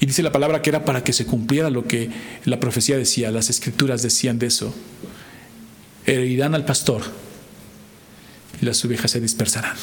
Y 0.00 0.06
dice 0.06 0.22
la 0.22 0.32
palabra 0.32 0.62
que 0.62 0.70
era 0.70 0.86
para 0.86 1.04
que 1.04 1.12
se 1.12 1.26
cumpliera 1.26 1.68
lo 1.68 1.86
que 1.86 2.08
la 2.46 2.58
profecía 2.58 2.96
decía, 2.96 3.30
las 3.30 3.50
escrituras 3.50 4.00
decían 4.00 4.38
de 4.38 4.46
eso. 4.46 4.74
Irán 6.06 6.54
al 6.54 6.64
pastor 6.64 7.02
y 8.62 8.64
las 8.64 8.82
ovejas 8.82 9.10
se 9.10 9.20
dispersarán. 9.20 9.76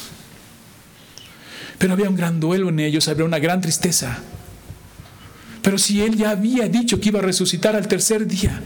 Pero 1.77 1.93
había 1.93 2.09
un 2.09 2.15
gran 2.15 2.39
duelo 2.39 2.69
en 2.69 2.79
ellos, 2.79 3.07
había 3.09 3.25
una 3.25 3.37
gran 3.37 3.61
tristeza. 3.61 4.17
Pero 5.61 5.77
si 5.77 6.01
él 6.01 6.17
ya 6.17 6.31
había 6.31 6.67
dicho 6.67 6.99
que 6.99 7.09
iba 7.09 7.19
a 7.19 7.21
resucitar 7.21 7.75
al 7.75 7.87
tercer 7.87 8.25
día, 8.25 8.59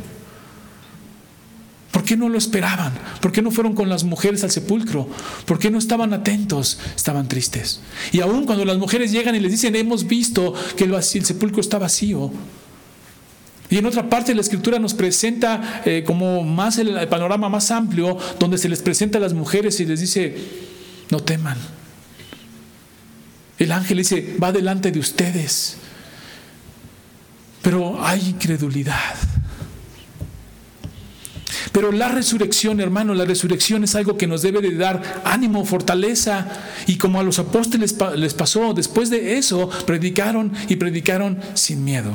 ¿Por 1.94 2.04
qué 2.04 2.18
no 2.18 2.28
lo 2.28 2.40
esperaban? 2.40 2.92
¿Por 3.22 3.32
qué 3.32 3.44
no 3.44 3.52
fueron 3.52 3.76
con 3.76 3.88
las 3.88 4.04
mujeres 4.04 4.44
al 4.44 4.50
sepulcro? 4.50 5.08
¿Por 5.46 5.60
qué 5.60 5.70
no 5.70 5.78
estaban 5.78 6.12
atentos? 6.12 6.80
Estaban 6.96 7.28
tristes. 7.28 7.82
Y 8.12 8.20
aún 8.22 8.48
cuando 8.48 8.66
las 8.66 8.80
mujeres 8.80 9.12
llegan 9.12 9.36
y 9.36 9.40
les 9.40 9.52
dicen, 9.52 9.76
hemos 9.76 10.08
visto 10.08 10.56
que 10.76 10.86
el, 10.86 11.04
sepulcro 11.04 11.62
está 11.62 11.78
vacío. 11.78 12.32
Y 13.70 13.78
en 13.78 13.86
otra 13.86 14.10
parte 14.10 14.34
la 14.34 14.42
escritura 14.42 14.80
nos 14.80 14.96
presenta 14.96 15.84
eh, 15.86 16.04
como 16.04 16.44
más 16.44 16.80
el, 16.80 16.98
el 16.98 17.08
panorama 17.08 17.48
más 17.48 17.70
amplio, 17.70 18.18
donde 18.40 18.58
se 18.58 18.70
les 18.70 18.82
presenta 18.82 19.20
a 19.20 19.22
las 19.22 19.34
mujeres 19.34 19.80
y 19.80 19.86
les 19.86 20.00
dice, 20.00 20.36
no 21.12 21.20
teman. 21.20 21.60
El 23.60 23.72
ángel 23.72 23.98
dice, 24.00 24.36
va 24.42 24.52
delante 24.52 24.92
de 24.92 24.98
ustedes. 24.98 25.78
Pero 27.62 28.04
hay 28.04 28.30
incredulidad. 28.30 29.14
Pero 31.74 31.92
la 31.92 32.08
resurrección, 32.08 32.80
hermano, 32.80 33.16
la 33.16 33.26
resurrección 33.26 33.84
es 33.84 33.96
algo 33.96 34.16
que 34.16 34.28
nos 34.28 34.44
debe 34.44 34.62
de 34.62 34.76
dar 34.76 35.22
ánimo, 35.26 35.66
fortaleza. 35.66 36.48
Y 36.86 36.98
como 36.98 37.20
a 37.20 37.24
los 37.24 37.40
apóstoles 37.40 37.96
les 38.16 38.34
pasó, 38.36 38.74
después 38.76 39.10
de 39.10 39.38
eso, 39.38 39.70
predicaron 39.86 40.54
y 40.70 40.76
predicaron 40.76 41.40
sin 41.56 41.84
miedo. 41.84 42.14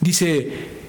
Dice 0.00 0.83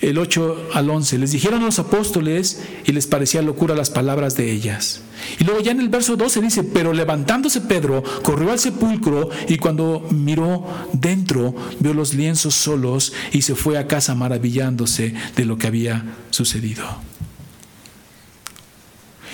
el 0.00 0.18
8 0.18 0.70
al 0.74 0.90
11, 0.90 1.18
les 1.18 1.32
dijeron 1.32 1.62
a 1.62 1.66
los 1.66 1.78
apóstoles 1.78 2.62
y 2.84 2.92
les 2.92 3.06
parecía 3.06 3.42
locura 3.42 3.74
las 3.74 3.90
palabras 3.90 4.36
de 4.36 4.50
ellas. 4.52 5.00
Y 5.38 5.44
luego 5.44 5.60
ya 5.60 5.72
en 5.72 5.80
el 5.80 5.88
verso 5.88 6.16
12 6.16 6.40
dice, 6.40 6.62
pero 6.62 6.92
levantándose 6.92 7.60
Pedro, 7.62 8.04
corrió 8.22 8.52
al 8.52 8.58
sepulcro 8.58 9.30
y 9.48 9.58
cuando 9.58 10.06
miró 10.10 10.66
dentro, 10.92 11.54
vio 11.80 11.94
los 11.94 12.14
lienzos 12.14 12.54
solos 12.54 13.12
y 13.32 13.42
se 13.42 13.54
fue 13.54 13.78
a 13.78 13.86
casa 13.86 14.14
maravillándose 14.14 15.14
de 15.34 15.44
lo 15.44 15.58
que 15.58 15.66
había 15.66 16.04
sucedido. 16.30 16.84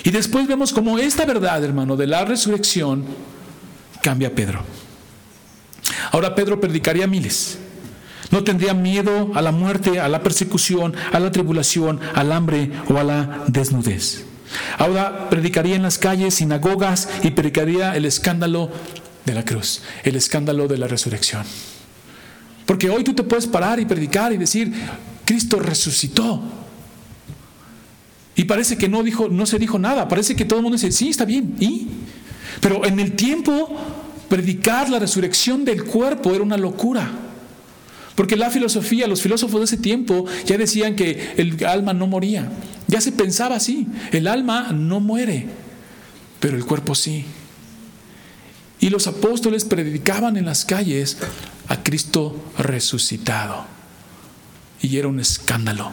Y 0.02 0.10
después 0.10 0.46
vemos 0.46 0.72
como 0.72 0.98
esta 0.98 1.24
verdad, 1.24 1.62
hermano, 1.64 1.96
de 1.96 2.06
la 2.06 2.24
resurrección 2.24 3.04
cambia 4.02 4.28
a 4.28 4.32
Pedro. 4.32 4.62
Ahora 6.12 6.34
Pedro 6.34 6.60
predicaría 6.60 7.06
miles. 7.06 7.58
No 8.34 8.42
tendría 8.42 8.74
miedo 8.74 9.30
a 9.36 9.42
la 9.42 9.52
muerte, 9.52 10.00
a 10.00 10.08
la 10.08 10.24
persecución, 10.24 10.92
a 11.12 11.20
la 11.20 11.30
tribulación, 11.30 12.00
al 12.14 12.32
hambre 12.32 12.68
o 12.88 12.98
a 12.98 13.04
la 13.04 13.44
desnudez. 13.46 14.24
Ahora 14.76 15.30
predicaría 15.30 15.76
en 15.76 15.84
las 15.84 15.98
calles, 15.98 16.34
sinagogas 16.34 17.08
y 17.22 17.30
predicaría 17.30 17.94
el 17.94 18.04
escándalo 18.06 18.72
de 19.24 19.34
la 19.34 19.44
cruz, 19.44 19.82
el 20.02 20.16
escándalo 20.16 20.66
de 20.66 20.78
la 20.78 20.88
resurrección. 20.88 21.44
Porque 22.66 22.90
hoy 22.90 23.04
tú 23.04 23.14
te 23.14 23.22
puedes 23.22 23.46
parar 23.46 23.78
y 23.78 23.84
predicar 23.84 24.32
y 24.32 24.36
decir, 24.36 24.74
Cristo 25.24 25.60
resucitó. 25.60 26.42
Y 28.34 28.46
parece 28.46 28.76
que 28.76 28.88
no 28.88 29.04
dijo, 29.04 29.28
no 29.28 29.46
se 29.46 29.60
dijo 29.60 29.78
nada, 29.78 30.08
parece 30.08 30.34
que 30.34 30.44
todo 30.44 30.58
el 30.58 30.64
mundo 30.64 30.76
dice, 30.76 30.90
sí, 30.90 31.10
está 31.10 31.24
bien, 31.24 31.54
¿y? 31.60 31.86
Pero 32.60 32.84
en 32.84 32.98
el 32.98 33.12
tiempo 33.12 33.78
predicar 34.28 34.90
la 34.90 34.98
resurrección 34.98 35.64
del 35.64 35.84
cuerpo 35.84 36.34
era 36.34 36.42
una 36.42 36.56
locura. 36.56 37.23
Porque 38.14 38.36
la 38.36 38.50
filosofía, 38.50 39.08
los 39.08 39.22
filósofos 39.22 39.60
de 39.60 39.64
ese 39.64 39.76
tiempo 39.76 40.24
ya 40.46 40.56
decían 40.56 40.94
que 40.94 41.34
el 41.36 41.64
alma 41.64 41.94
no 41.94 42.06
moría. 42.06 42.48
Ya 42.86 43.00
se 43.00 43.12
pensaba 43.12 43.56
así, 43.56 43.88
el 44.12 44.28
alma 44.28 44.70
no 44.72 45.00
muere, 45.00 45.46
pero 46.38 46.56
el 46.56 46.64
cuerpo 46.64 46.94
sí. 46.94 47.24
Y 48.78 48.90
los 48.90 49.06
apóstoles 49.06 49.64
predicaban 49.64 50.36
en 50.36 50.44
las 50.44 50.64
calles 50.64 51.18
a 51.68 51.82
Cristo 51.82 52.52
resucitado. 52.58 53.64
Y 54.80 54.96
era 54.98 55.08
un 55.08 55.18
escándalo. 55.18 55.90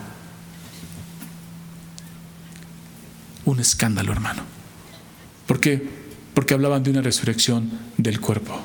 Un 3.45 3.60
escándalo, 3.60 4.12
hermano. 4.12 4.43
¿Por 5.47 5.60
qué? 5.60 5.81
Porque 6.34 6.53
hablaban 6.53 6.84
de 6.84 6.91
una 6.91 7.01
resurrección 7.01 7.71
del 7.97 8.19
cuerpo. 8.19 8.60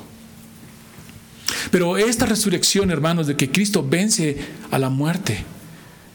Pero 1.71 1.97
esta 1.97 2.27
resurrección, 2.27 2.91
hermanos, 2.91 3.27
de 3.27 3.37
que 3.37 3.51
Cristo 3.51 3.87
vence 3.89 4.37
a 4.71 4.79
la 4.79 4.91
muerte, 4.91 5.45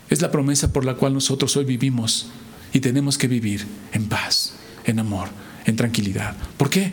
es 0.09 0.21
la 0.21 0.31
promesa 0.31 0.73
por 0.73 0.85
la 0.85 0.95
cual 0.95 1.13
nosotros 1.13 1.55
hoy 1.57 1.65
vivimos 1.65 2.27
y 2.73 2.79
tenemos 2.79 3.17
que 3.17 3.27
vivir 3.27 3.65
en 3.93 4.07
paz, 4.07 4.53
en 4.85 4.99
amor, 4.99 5.29
en 5.65 5.75
tranquilidad. 5.75 6.35
¿Por 6.57 6.69
qué? 6.69 6.91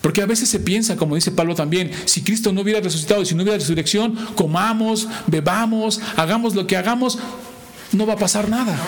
Porque 0.00 0.22
a 0.22 0.26
veces 0.26 0.48
se 0.48 0.60
piensa, 0.60 0.96
como 0.96 1.14
dice 1.14 1.30
Pablo 1.30 1.54
también, 1.54 1.90
si 2.06 2.22
Cristo 2.22 2.52
no 2.52 2.62
hubiera 2.62 2.80
resucitado 2.80 3.22
y 3.22 3.26
si 3.26 3.34
no 3.34 3.42
hubiera 3.42 3.58
resurrección, 3.58 4.16
comamos, 4.34 5.08
bebamos, 5.26 6.00
hagamos 6.16 6.54
lo 6.54 6.66
que 6.66 6.76
hagamos, 6.76 7.18
no 7.92 8.06
va 8.06 8.14
a 8.14 8.18
pasar 8.18 8.48
nada 8.48 8.78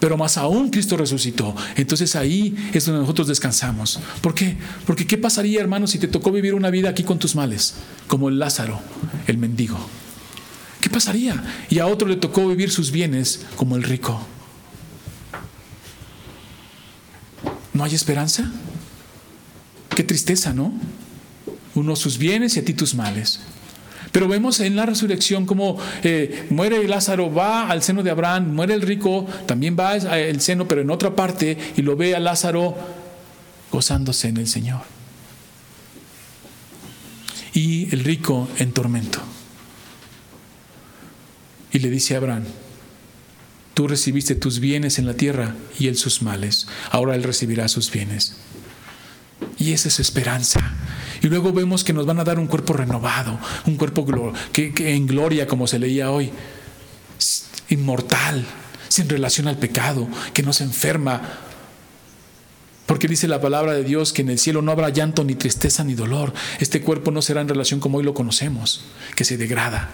pero 0.00 0.16
más 0.16 0.36
aún 0.36 0.70
Cristo 0.70 0.96
resucitó. 0.96 1.54
Entonces 1.76 2.16
ahí 2.16 2.54
es 2.72 2.84
donde 2.86 3.00
nosotros 3.00 3.28
descansamos. 3.28 4.00
¿Por 4.20 4.34
qué? 4.34 4.56
Porque 4.86 5.06
¿qué 5.06 5.18
pasaría, 5.18 5.60
hermano, 5.60 5.86
si 5.86 5.98
te 5.98 6.08
tocó 6.08 6.30
vivir 6.32 6.54
una 6.54 6.70
vida 6.70 6.90
aquí 6.90 7.02
con 7.02 7.18
tus 7.18 7.34
males, 7.34 7.74
como 8.06 8.28
el 8.28 8.38
Lázaro, 8.38 8.80
el 9.26 9.38
mendigo? 9.38 9.78
¿Qué 10.80 10.90
pasaría? 10.90 11.42
Y 11.70 11.78
a 11.78 11.86
otro 11.86 12.06
le 12.06 12.16
tocó 12.16 12.46
vivir 12.46 12.70
sus 12.70 12.90
bienes 12.90 13.46
como 13.56 13.76
el 13.76 13.82
rico. 13.82 14.20
¿No 17.72 17.84
hay 17.84 17.94
esperanza? 17.94 18.50
Qué 19.94 20.02
tristeza, 20.02 20.52
¿no? 20.52 20.72
Uno 21.74 21.96
sus 21.96 22.18
bienes 22.18 22.56
y 22.56 22.60
a 22.60 22.64
ti 22.64 22.72
tus 22.72 22.94
males. 22.94 23.40
Pero 24.16 24.28
vemos 24.28 24.60
en 24.60 24.76
la 24.76 24.86
resurrección 24.86 25.44
como 25.44 25.78
eh, 26.02 26.46
muere 26.48 26.88
Lázaro, 26.88 27.30
va 27.30 27.68
al 27.68 27.82
seno 27.82 28.02
de 28.02 28.10
Abraham, 28.10 28.54
muere 28.54 28.72
el 28.72 28.80
rico, 28.80 29.26
también 29.44 29.76
va 29.78 29.90
al 29.90 30.40
seno, 30.40 30.66
pero 30.66 30.80
en 30.80 30.88
otra 30.88 31.14
parte, 31.14 31.58
y 31.76 31.82
lo 31.82 31.98
ve 31.98 32.16
a 32.16 32.18
Lázaro 32.18 32.78
gozándose 33.70 34.28
en 34.28 34.38
el 34.38 34.48
Señor. 34.48 34.80
Y 37.52 37.92
el 37.92 38.04
rico 38.04 38.48
en 38.56 38.72
tormento. 38.72 39.20
Y 41.70 41.80
le 41.80 41.90
dice 41.90 42.14
a 42.14 42.16
Abraham, 42.16 42.44
tú 43.74 43.86
recibiste 43.86 44.34
tus 44.34 44.60
bienes 44.60 44.98
en 44.98 45.04
la 45.04 45.12
tierra 45.12 45.56
y 45.78 45.88
él 45.88 45.98
sus 45.98 46.22
males, 46.22 46.68
ahora 46.90 47.16
él 47.16 47.22
recibirá 47.22 47.68
sus 47.68 47.90
bienes. 47.90 48.38
Y 49.58 49.72
esa 49.72 49.88
es 49.88 50.00
esperanza. 50.00 50.72
Y 51.22 51.28
luego 51.28 51.52
vemos 51.52 51.84
que 51.84 51.92
nos 51.92 52.06
van 52.06 52.18
a 52.18 52.24
dar 52.24 52.38
un 52.38 52.46
cuerpo 52.46 52.72
renovado, 52.72 53.38
un 53.66 53.76
cuerpo 53.76 54.32
que, 54.52 54.72
en 54.94 55.06
gloria, 55.06 55.46
como 55.46 55.66
se 55.66 55.78
leía 55.78 56.10
hoy, 56.10 56.30
inmortal, 57.68 58.44
sin 58.88 59.08
relación 59.08 59.48
al 59.48 59.58
pecado, 59.58 60.08
que 60.32 60.42
no 60.42 60.52
se 60.52 60.64
enferma. 60.64 61.22
Porque 62.86 63.08
dice 63.08 63.26
la 63.26 63.40
palabra 63.40 63.72
de 63.72 63.82
Dios 63.82 64.12
que 64.12 64.22
en 64.22 64.30
el 64.30 64.38
cielo 64.38 64.62
no 64.62 64.70
habrá 64.70 64.90
llanto, 64.90 65.24
ni 65.24 65.34
tristeza, 65.34 65.82
ni 65.82 65.94
dolor. 65.94 66.32
Este 66.60 66.82
cuerpo 66.82 67.10
no 67.10 67.22
será 67.22 67.40
en 67.40 67.48
relación 67.48 67.80
como 67.80 67.98
hoy 67.98 68.04
lo 68.04 68.14
conocemos, 68.14 68.84
que 69.14 69.24
se 69.24 69.36
degrada, 69.36 69.90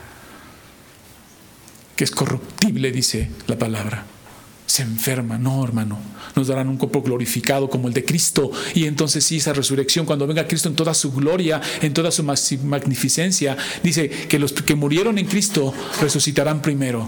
que 1.96 2.04
es 2.04 2.10
corruptible, 2.10 2.92
dice 2.92 3.30
la 3.46 3.58
palabra 3.58 4.04
se 4.72 4.82
enferma. 4.82 5.36
No, 5.36 5.62
hermano. 5.62 5.98
Nos 6.34 6.46
darán 6.46 6.66
un 6.68 6.78
cuerpo 6.78 7.02
glorificado 7.02 7.68
como 7.68 7.88
el 7.88 7.94
de 7.94 8.06
Cristo. 8.06 8.50
Y 8.74 8.86
entonces 8.86 9.22
sí, 9.22 9.36
esa 9.36 9.52
resurrección, 9.52 10.06
cuando 10.06 10.26
venga 10.26 10.48
Cristo 10.48 10.70
en 10.70 10.74
toda 10.74 10.94
su 10.94 11.12
gloria, 11.12 11.60
en 11.82 11.92
toda 11.92 12.10
su 12.10 12.24
magnificencia, 12.24 13.54
dice 13.82 14.08
que 14.08 14.38
los 14.38 14.54
que 14.54 14.74
murieron 14.74 15.18
en 15.18 15.26
Cristo 15.26 15.74
resucitarán 16.00 16.62
primero. 16.62 17.06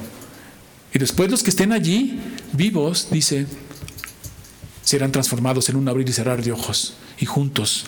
Y 0.93 0.99
después 0.99 1.31
los 1.31 1.43
que 1.43 1.49
estén 1.49 1.73
allí, 1.73 2.21
vivos, 2.53 3.09
dice, 3.11 3.47
serán 4.83 5.11
transformados 5.11 5.67
en 5.71 5.77
un 5.77 5.89
abrir 5.89 6.07
y 6.07 6.13
cerrar 6.13 6.43
de 6.45 6.53
ojos. 6.53 6.93
Y 7.19 7.25
juntos 7.25 7.87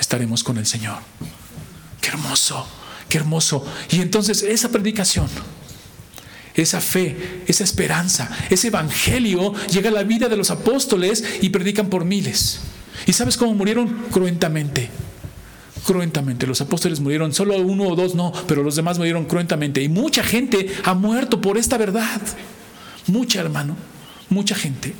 estaremos 0.00 0.42
con 0.42 0.56
el 0.56 0.64
Señor. 0.64 1.00
Qué 2.00 2.08
hermoso, 2.08 2.66
qué 3.10 3.18
hermoso. 3.18 3.62
Y 3.90 4.00
entonces 4.00 4.42
esa 4.42 4.70
predicación 4.70 5.28
esa 6.62 6.80
fe, 6.80 7.42
esa 7.46 7.64
esperanza, 7.64 8.30
ese 8.50 8.68
evangelio 8.68 9.54
llega 9.70 9.90
a 9.90 9.92
la 9.92 10.02
vida 10.02 10.28
de 10.28 10.36
los 10.36 10.50
apóstoles 10.50 11.24
y 11.40 11.50
predican 11.50 11.88
por 11.88 12.04
miles. 12.04 12.60
¿Y 13.06 13.12
sabes 13.12 13.36
cómo 13.36 13.54
murieron? 13.54 14.06
Cruentamente. 14.10 14.90
Cruentamente. 15.86 16.46
Los 16.46 16.60
apóstoles 16.60 17.00
murieron, 17.00 17.32
solo 17.32 17.56
uno 17.58 17.84
o 17.84 17.96
dos 17.96 18.14
no, 18.14 18.32
pero 18.46 18.62
los 18.62 18.76
demás 18.76 18.98
murieron 18.98 19.24
cruentamente. 19.26 19.82
Y 19.82 19.88
mucha 19.88 20.22
gente 20.22 20.72
ha 20.84 20.94
muerto 20.94 21.40
por 21.40 21.58
esta 21.58 21.78
verdad. 21.78 22.20
Mucha, 23.06 23.40
hermano. 23.40 23.76
Mucha 24.28 24.54
gente. 24.54 24.94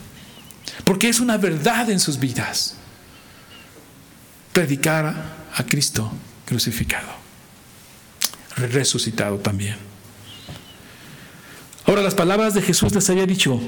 Porque 0.85 1.09
es 1.09 1.21
una 1.21 1.37
verdad 1.37 1.90
en 1.90 2.01
sus 2.01 2.18
vidas. 2.18 2.77
Predicar 4.53 5.37
a 5.55 5.66
Cristo 5.66 6.11
crucificado. 6.47 7.09
Resucitado 8.57 9.38
también. 9.38 9.88
Ahora 11.88 12.03
las 12.03 12.14
palabras 12.14 12.53
de 12.53 12.61
Jesús 12.61 12.94
les 12.94 13.09
había 13.09 13.24
dicho, 13.24 13.59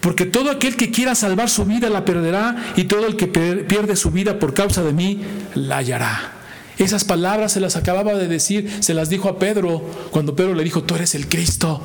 porque 0.00 0.24
todo 0.24 0.50
aquel 0.50 0.76
que 0.76 0.90
quiera 0.90 1.14
salvar 1.14 1.50
su 1.50 1.66
vida 1.66 1.90
la 1.90 2.06
perderá 2.06 2.72
y 2.74 2.84
todo 2.84 3.06
el 3.06 3.16
que 3.16 3.26
pierde 3.26 3.96
su 3.96 4.10
vida 4.10 4.38
por 4.38 4.54
causa 4.54 4.82
de 4.82 4.94
mí 4.94 5.20
la 5.54 5.76
hallará. 5.76 6.32
Esas 6.78 7.04
palabras 7.04 7.52
se 7.52 7.60
las 7.60 7.76
acababa 7.76 8.14
de 8.14 8.28
decir, 8.28 8.70
se 8.80 8.94
las 8.94 9.10
dijo 9.10 9.28
a 9.28 9.38
Pedro 9.38 9.84
cuando 10.10 10.34
Pedro 10.34 10.54
le 10.54 10.64
dijo, 10.64 10.84
tú 10.84 10.94
eres 10.94 11.14
el 11.14 11.28
Cristo. 11.28 11.82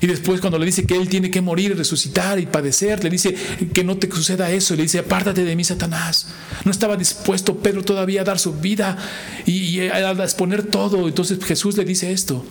Y 0.00 0.06
después 0.06 0.40
cuando 0.40 0.58
le 0.58 0.64
dice 0.64 0.86
que 0.86 0.96
él 0.96 1.10
tiene 1.10 1.30
que 1.30 1.42
morir 1.42 1.76
resucitar 1.76 2.38
y 2.38 2.46
padecer, 2.46 3.04
le 3.04 3.10
dice 3.10 3.34
que 3.74 3.84
no 3.84 3.98
te 3.98 4.10
suceda 4.10 4.50
eso. 4.50 4.72
Y 4.72 4.78
le 4.78 4.84
dice, 4.84 5.00
apártate 5.00 5.44
de 5.44 5.54
mí, 5.54 5.64
Satanás. 5.64 6.28
No 6.64 6.70
estaba 6.70 6.96
dispuesto 6.96 7.58
Pedro 7.58 7.82
todavía 7.82 8.22
a 8.22 8.24
dar 8.24 8.38
su 8.38 8.54
vida 8.54 8.96
y, 9.44 9.52
y 9.52 9.80
a 9.80 10.12
exponer 10.12 10.62
todo. 10.62 11.08
Entonces 11.08 11.44
Jesús 11.44 11.76
le 11.76 11.84
dice 11.84 12.10
esto. 12.10 12.42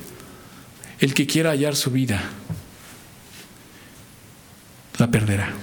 El 0.99 1.13
que 1.13 1.27
quiera 1.27 1.51
hallar 1.51 1.75
su 1.75 1.91
vida, 1.91 2.21
la 4.97 5.11
perderá. 5.11 5.53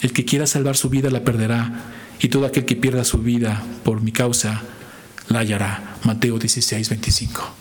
El 0.00 0.12
que 0.12 0.24
quiera 0.24 0.46
salvar 0.46 0.76
su 0.76 0.88
vida, 0.88 1.10
la 1.10 1.24
perderá. 1.24 1.84
Y 2.20 2.28
todo 2.28 2.46
aquel 2.46 2.64
que 2.64 2.76
pierda 2.76 3.04
su 3.04 3.18
vida 3.18 3.62
por 3.84 4.00
mi 4.00 4.12
causa, 4.12 4.62
la 5.28 5.40
hallará. 5.40 5.96
Mateo 6.04 6.38
16, 6.38 6.88
25. 6.88 7.54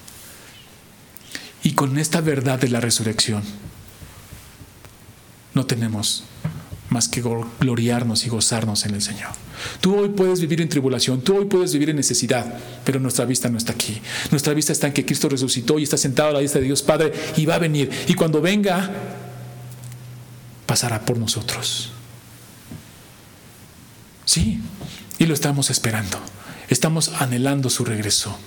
Y 1.64 1.74
con 1.74 1.98
esta 1.98 2.22
verdad 2.22 2.60
de 2.60 2.70
la 2.70 2.80
resurrección, 2.80 3.44
no 5.54 5.66
tenemos 5.66 6.24
más 6.90 7.08
que 7.08 7.22
gloriarnos 7.60 8.26
y 8.26 8.30
gozarnos 8.30 8.86
en 8.86 8.96
el 8.96 9.02
Señor. 9.02 9.32
Tú 9.82 9.98
hoy 9.98 10.10
puedes 10.10 10.40
vivir 10.40 10.62
en 10.62 10.70
tribulación, 10.70 11.22
tú 11.22 11.38
hoy 11.38 11.46
puedes 11.46 11.74
vivir 11.74 11.90
en 11.90 11.96
necesidad, 11.96 12.58
pero 12.86 13.00
nuestra 13.00 13.26
vista 13.26 13.50
no 13.50 13.58
está 13.58 13.74
aquí. 13.74 14.02
Nuestra 14.32 14.54
vista 14.54 14.72
está 14.72 14.88
en 14.88 14.94
que 14.94 15.06
Cristo 15.06 15.28
resucitó 15.30 15.80
y 15.80 15.84
está 15.84 15.98
sentado 15.98 16.30
a 16.30 16.34
la 16.34 16.40
vista 16.40 16.60
de 16.60 16.66
Dios 16.66 16.84
Padre 16.84 17.12
y 17.36 17.46
va 17.46 17.56
a 17.56 17.60
venir. 17.60 17.90
Y 18.08 18.14
cuando 18.14 18.42
venga, 18.42 18.90
pasará 20.66 21.06
por 21.06 21.18
nosotros. 21.18 21.92
Sí, 24.26 24.60
y 25.18 25.26
lo 25.26 25.34
estamos 25.34 25.70
esperando. 25.70 26.18
Estamos 26.70 27.10
anhelando 27.20 27.70
su 27.70 27.86
regreso. 27.86 28.38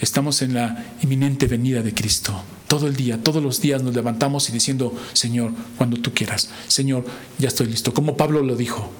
Estamos 0.00 0.42
en 0.42 0.54
la 0.54 0.84
inminente 1.02 1.46
venida 1.46 1.82
de 1.82 1.92
Cristo. 1.92 2.42
Todo 2.68 2.86
el 2.86 2.94
día, 2.94 3.22
todos 3.22 3.42
los 3.42 3.60
días 3.60 3.82
nos 3.82 3.94
levantamos 3.94 4.48
y 4.48 4.52
diciendo, 4.52 4.94
Señor, 5.12 5.52
cuando 5.76 5.96
tú 6.00 6.12
quieras, 6.14 6.50
Señor, 6.68 7.04
ya 7.38 7.48
estoy 7.48 7.66
listo. 7.66 7.92
Como 7.92 8.16
Pablo 8.16 8.42
lo 8.42 8.54
dijo, 8.54 8.92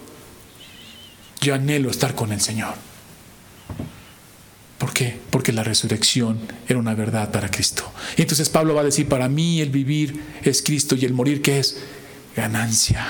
yo 1.41 1.55
anhelo 1.55 1.91
estar 1.91 2.15
con 2.15 2.33
el 2.33 2.41
Señor. 2.41 2.75
¿Por 4.79 4.93
qué? 4.93 5.19
Porque 5.31 5.53
la 5.53 5.65
resurrección 5.65 6.39
era 6.69 6.79
una 6.79 6.95
verdad 6.95 7.31
para 7.31 7.51
Cristo. 7.51 7.91
Y 8.17 8.23
entonces 8.23 8.49
Pablo 8.49 8.75
va 8.75 8.83
a 8.83 8.85
decir, 8.85 9.09
para 9.09 9.29
mí 9.29 9.61
el 9.61 9.71
vivir 9.71 10.21
es 10.43 10.63
Cristo 10.63 10.95
y 10.95 11.05
el 11.05 11.13
morir, 11.13 11.43
¿qué 11.43 11.59
es? 11.59 11.79
Ganancia. 12.37 13.07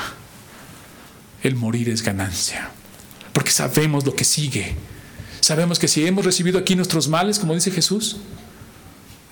El 1.43 1.57
morir 1.57 1.89
es 1.89 2.03
ganancia. 2.03 2.71
Porque 3.33 3.51
sabemos 3.51 4.05
lo 4.05 4.15
que 4.15 4.25
sigue. 4.25 4.75
Sabemos 5.49 5.79
que 5.79 5.89
si 5.89 6.07
hemos 6.07 6.27
recibido 6.27 6.59
aquí 6.59 6.77
nuestros 6.77 7.09
males, 7.09 7.39
como 7.39 7.55
dice 7.55 7.71
Jesús, 7.71 8.19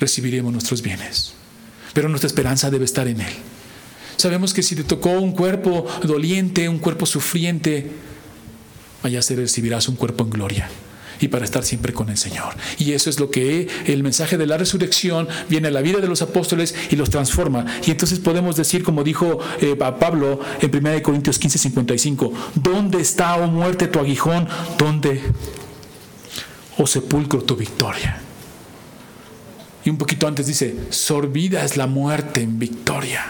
recibiremos 0.01 0.51
nuestros 0.51 0.81
bienes. 0.81 1.35
Pero 1.93 2.09
nuestra 2.09 2.27
esperanza 2.27 2.71
debe 2.71 2.87
estar 2.87 3.07
en 3.07 3.21
Él. 3.21 3.35
Sabemos 4.17 4.55
que 4.55 4.63
si 4.63 4.75
te 4.75 4.83
tocó 4.83 5.11
un 5.11 5.33
cuerpo 5.33 5.87
doliente, 6.05 6.71
un 6.71 6.79
cuerpo 6.79 7.05
sufriente, 7.05 7.91
allá 9.03 9.21
se 9.21 9.37
recibirás 9.37 9.89
un 9.89 9.97
cuerpo 9.97 10.25
en 10.25 10.31
gloria 10.31 10.71
y 11.21 11.29
para 11.29 11.45
estar 11.45 11.65
siempre 11.65 11.93
con 11.93 12.09
el 12.09 12.17
Señor. 12.17 12.55
Y 12.79 12.93
eso 12.93 13.11
es 13.11 13.21
lo 13.21 13.31
que 13.31 13.69
el 13.85 14.03
mensaje 14.03 14.39
de 14.39 14.47
la 14.47 14.57
resurrección 14.57 15.29
viene 15.51 15.69
a 15.69 15.71
la 15.71 15.83
vida 15.83 15.99
de 15.99 16.09
los 16.09 16.23
apóstoles 16.23 16.75
y 16.91 16.97
los 16.97 17.11
transforma. 17.11 17.67
Y 17.87 17.91
entonces 17.91 18.21
podemos 18.21 18.57
decir, 18.57 18.83
como 18.85 19.05
dijo 19.05 19.39
eh, 19.61 19.77
Pablo 19.77 20.41
en 20.63 20.75
1 20.75 21.03
Corintios 21.03 21.39
15, 21.39 21.59
55, 21.59 22.33
¿dónde 22.55 23.03
está, 23.03 23.37
oh 23.37 23.49
muerte, 23.49 23.87
tu 23.87 23.99
aguijón? 23.99 24.49
¿Dónde, 24.79 25.21
oh 26.79 26.87
sepulcro, 26.87 27.43
tu 27.43 27.57
victoria? 27.57 28.21
Y 29.85 29.91
un 29.91 29.99
poquito 29.99 30.27
antes 30.27 30.49
dice, 30.49 30.75
sorbida 30.91 31.65
es 31.65 31.77
la 31.77 31.87
muerte 31.87 32.43
en 32.43 32.59
victoria. 32.59 33.25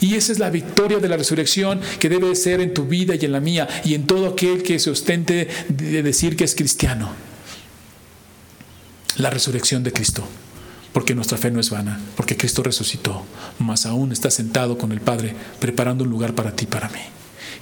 Y 0.00 0.14
esa 0.14 0.32
es 0.32 0.38
la 0.38 0.48
victoria 0.48 1.00
de 1.00 1.08
la 1.08 1.18
resurrección 1.18 1.80
que 1.98 2.08
debe 2.08 2.34
ser 2.34 2.60
en 2.60 2.72
tu 2.72 2.86
vida 2.86 3.14
y 3.14 3.24
en 3.26 3.32
la 3.32 3.40
mía 3.40 3.68
y 3.84 3.94
en 3.94 4.06
todo 4.06 4.26
aquel 4.26 4.62
que 4.62 4.78
se 4.78 4.90
ostente 4.90 5.48
de 5.68 6.02
decir 6.02 6.34
que 6.34 6.44
es 6.44 6.54
cristiano. 6.54 7.10
La 9.18 9.28
resurrección 9.28 9.82
de 9.82 9.92
Cristo. 9.92 10.24
Porque 10.94 11.14
nuestra 11.14 11.36
fe 11.36 11.50
no 11.50 11.60
es 11.60 11.68
vana, 11.68 12.00
porque 12.16 12.36
Cristo 12.36 12.62
resucitó, 12.62 13.22
más 13.58 13.84
aún 13.84 14.10
está 14.10 14.30
sentado 14.30 14.78
con 14.78 14.90
el 14.90 15.00
Padre 15.02 15.36
preparando 15.60 16.04
un 16.04 16.10
lugar 16.10 16.34
para 16.34 16.56
ti, 16.56 16.64
para 16.64 16.88
mí. 16.88 17.00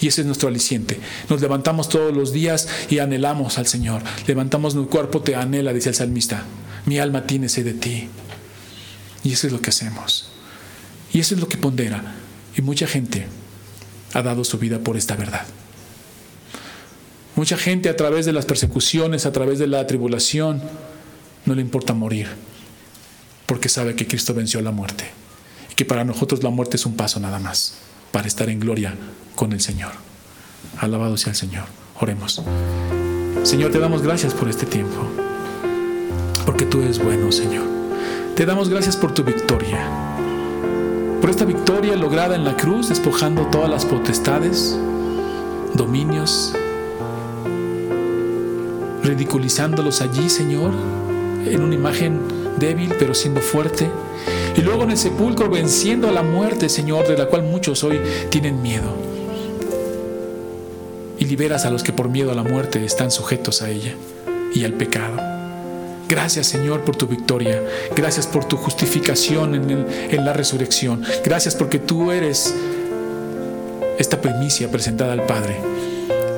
Y 0.01 0.09
ese 0.09 0.21
es 0.21 0.27
nuestro 0.27 0.49
aliciente. 0.49 0.99
Nos 1.29 1.41
levantamos 1.41 1.89
todos 1.89 2.15
los 2.15 2.33
días 2.33 2.69
y 2.91 2.99
anhelamos 2.99 3.59
al 3.59 3.67
Señor. 3.67 4.03
Levantamos 4.27 4.75
nuestro 4.75 4.91
cuerpo, 4.91 5.23
te 5.23 5.35
anhela, 5.35 5.73
dice 5.73 5.89
el 5.89 5.95
salmista. 5.95 6.45
Mi 6.85 6.99
alma 6.99 7.27
tiene 7.27 7.49
sed 7.49 7.65
de 7.65 7.75
ti. 7.75 8.09
Y 9.25 9.33
eso 9.33 9.47
es 9.47 9.53
lo 9.53 9.61
que 9.61 9.71
hacemos. 9.71 10.29
Y 11.13 11.21
eso 11.21 11.35
es 11.35 11.41
lo 11.41 11.49
que 11.49 11.57
pondera. 11.57 12.15
Y 12.57 12.63
mucha 12.63 12.87
gente 12.87 13.27
ha 14.13 14.23
dado 14.23 14.45
su 14.45 14.59
vida 14.59 14.79
por 14.79 14.97
esta 14.97 15.17
verdad. 15.17 15.47
Mucha 17.35 17.59
gente 17.59 17.91
a 17.91 17.97
través 17.97 18.25
de 18.25 18.33
las 18.33 18.47
persecuciones, 18.47 19.27
a 19.27 19.33
través 19.33 19.59
de 19.59 19.67
la 19.67 19.87
tribulación, 19.87 20.63
no 21.45 21.55
le 21.55 21.61
importa 21.61 21.93
morir, 21.93 22.29
porque 23.45 23.69
sabe 23.69 23.95
que 23.95 24.07
Cristo 24.07 24.33
venció 24.33 24.61
la 24.63 24.71
muerte. 24.71 25.05
Y 25.71 25.75
que 25.75 25.85
para 25.85 26.05
nosotros 26.05 26.43
la 26.43 26.49
muerte 26.49 26.77
es 26.77 26.87
un 26.87 26.97
paso 26.97 27.21
nada 27.21 27.39
más, 27.39 27.75
para 28.17 28.29
estar 28.29 28.49
en 28.49 28.59
gloria 28.59 28.95
con 29.35 29.53
el 29.53 29.61
Señor. 29.61 29.93
Alabado 30.79 31.19
sea 31.19 31.33
el 31.33 31.37
Señor. 31.37 31.65
Oremos. 32.01 32.43
Señor, 33.43 33.73
te 33.73 33.79
damos 33.79 34.01
gracias 34.01 34.33
por 34.33 34.49
este 34.49 34.65
tiempo, 34.65 34.97
porque 36.47 36.65
tú 36.65 36.81
eres 36.81 36.99
bueno, 36.99 37.31
Señor. 37.31 37.67
Te 38.35 38.47
damos 38.47 38.71
gracias 38.71 38.97
por 38.97 39.13
tu 39.13 39.23
victoria, 39.23 39.87
por 41.21 41.29
esta 41.29 41.45
victoria 41.45 41.95
lograda 41.95 42.37
en 42.37 42.47
la 42.47 42.57
cruz, 42.57 42.89
despojando 42.89 43.49
todas 43.49 43.69
las 43.69 43.85
potestades, 43.85 44.75
dominios, 45.75 46.55
ridiculizándolos 49.05 50.01
allí, 50.01 50.31
Señor, 50.31 50.73
en 51.45 51.63
una 51.63 51.75
imagen 51.75 52.19
débil 52.59 52.95
pero 52.99 53.13
siendo 53.13 53.43
fuerte. 53.43 53.91
Y 54.57 54.63
luego 54.63 54.85
en 54.85 54.91
el 54.91 54.99
sepulcro 54.99 55.51
venciendo 55.51 56.09
a 56.09 56.13
la 56.13 56.23
muerte, 56.23 56.69
Señor, 56.69 57.07
de 57.07 57.17
la 57.17 57.27
cual 57.27 57.43
muchos 57.43 57.85
hoy 57.85 58.01
tienen 58.31 58.63
miedo. 58.63 58.95
Y 61.19 61.25
liberas 61.27 61.65
a 61.67 61.71
los 61.71 61.83
que 61.83 61.93
por 61.93 62.09
miedo 62.09 62.33
a 62.33 62.35
la 62.35 62.43
muerte 62.43 62.85
están 62.85 63.11
sujetos 63.11 63.63
a 63.63 63.71
ella 63.71 63.95
y 64.55 64.65
al 64.65 64.73
pecado. 64.73 65.37
Gracias 66.09 66.47
Señor 66.47 66.83
por 66.83 66.97
tu 66.97 67.07
victoria. 67.07 67.63
Gracias 67.95 68.27
por 68.27 68.45
tu 68.45 68.57
justificación 68.57 69.55
en, 69.55 70.25
la 70.25 70.33
resurrección. 70.33 71.03
Gracias 71.25 71.55
porque 71.55 71.79
tú 71.79 72.13
eres 72.13 72.55
esta 73.99 74.21
primicia 74.21 74.71
presentada 74.71 75.13
al 75.13 75.27
Padre, 75.27 75.57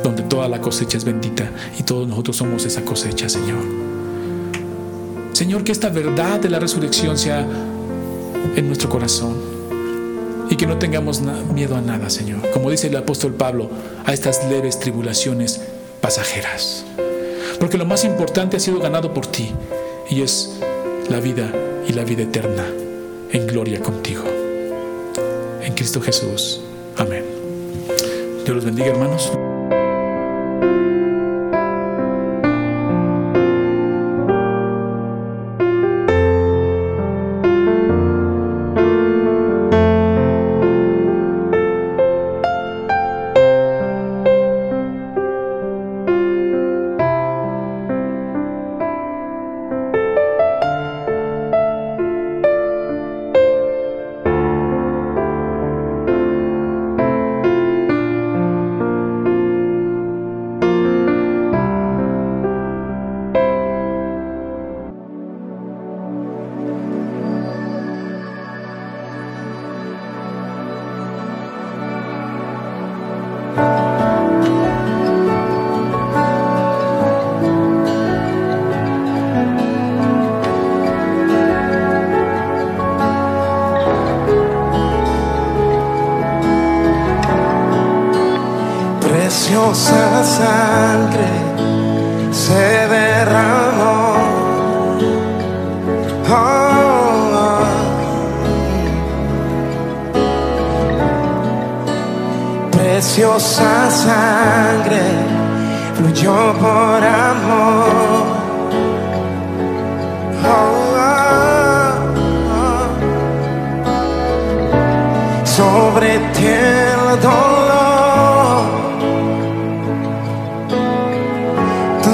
donde 0.03 0.23
toda 0.23 0.49
la 0.49 0.61
cosecha 0.61 0.97
es 0.97 1.05
bendita 1.05 1.51
y 1.79 1.83
todos 1.83 2.09
nosotros 2.09 2.37
somos 2.37 2.65
esa 2.65 2.83
cosecha, 2.83 3.29
Señor. 3.29 3.59
Señor, 5.35 5.65
que 5.65 5.73
esta 5.73 5.91
verdad 5.91 6.41
de 6.41 6.49
la 6.49 6.59
resurrección 6.59 7.19
sea 7.19 7.47
en 8.57 8.67
nuestro 8.67 8.89
corazón 8.89 9.59
y 10.51 10.57
que 10.57 10.67
no 10.67 10.79
tengamos 10.79 11.21
miedo 11.55 11.77
a 11.77 11.81
nada, 11.81 12.11
Señor. 12.11 12.51
Como 12.53 12.71
dice 12.71 12.87
el 12.87 12.97
apóstol 12.97 13.35
Pablo, 13.35 13.71
a 14.07 14.13
estas 14.13 14.49
leves 14.49 14.79
tribulaciones 14.79 15.61
pasajeras. 16.01 16.85
Porque 17.61 17.79
lo 17.79 17.85
más 17.85 18.05
importante 18.05 18.57
ha 18.57 18.61
sido 18.61 18.79
ganado 18.79 19.13
por 19.13 19.27
ti 19.27 19.53
y 20.11 20.23
es 20.23 20.59
la 21.11 21.21
vida 21.21 21.53
y 21.87 21.93
la 21.93 22.05
vida 22.05 22.23
eterna 22.23 22.67
en 23.33 23.47
gloria 23.47 23.81
contigo. 23.81 24.25
En 25.63 25.75
Cristo 25.75 26.01
Jesús. 26.01 26.61
Amén. 26.97 27.25
Dios 28.45 28.57
los 28.57 28.65
bendiga, 28.65 28.89
hermanos. 28.89 29.31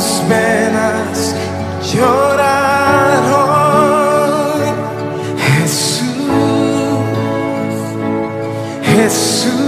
tus 0.05 0.29
venas 0.29 1.35
llorar 1.93 3.23
hoy. 3.33 4.67
Jesús, 5.39 6.05
Jesús. 8.83 9.64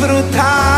Amor, 0.00 0.71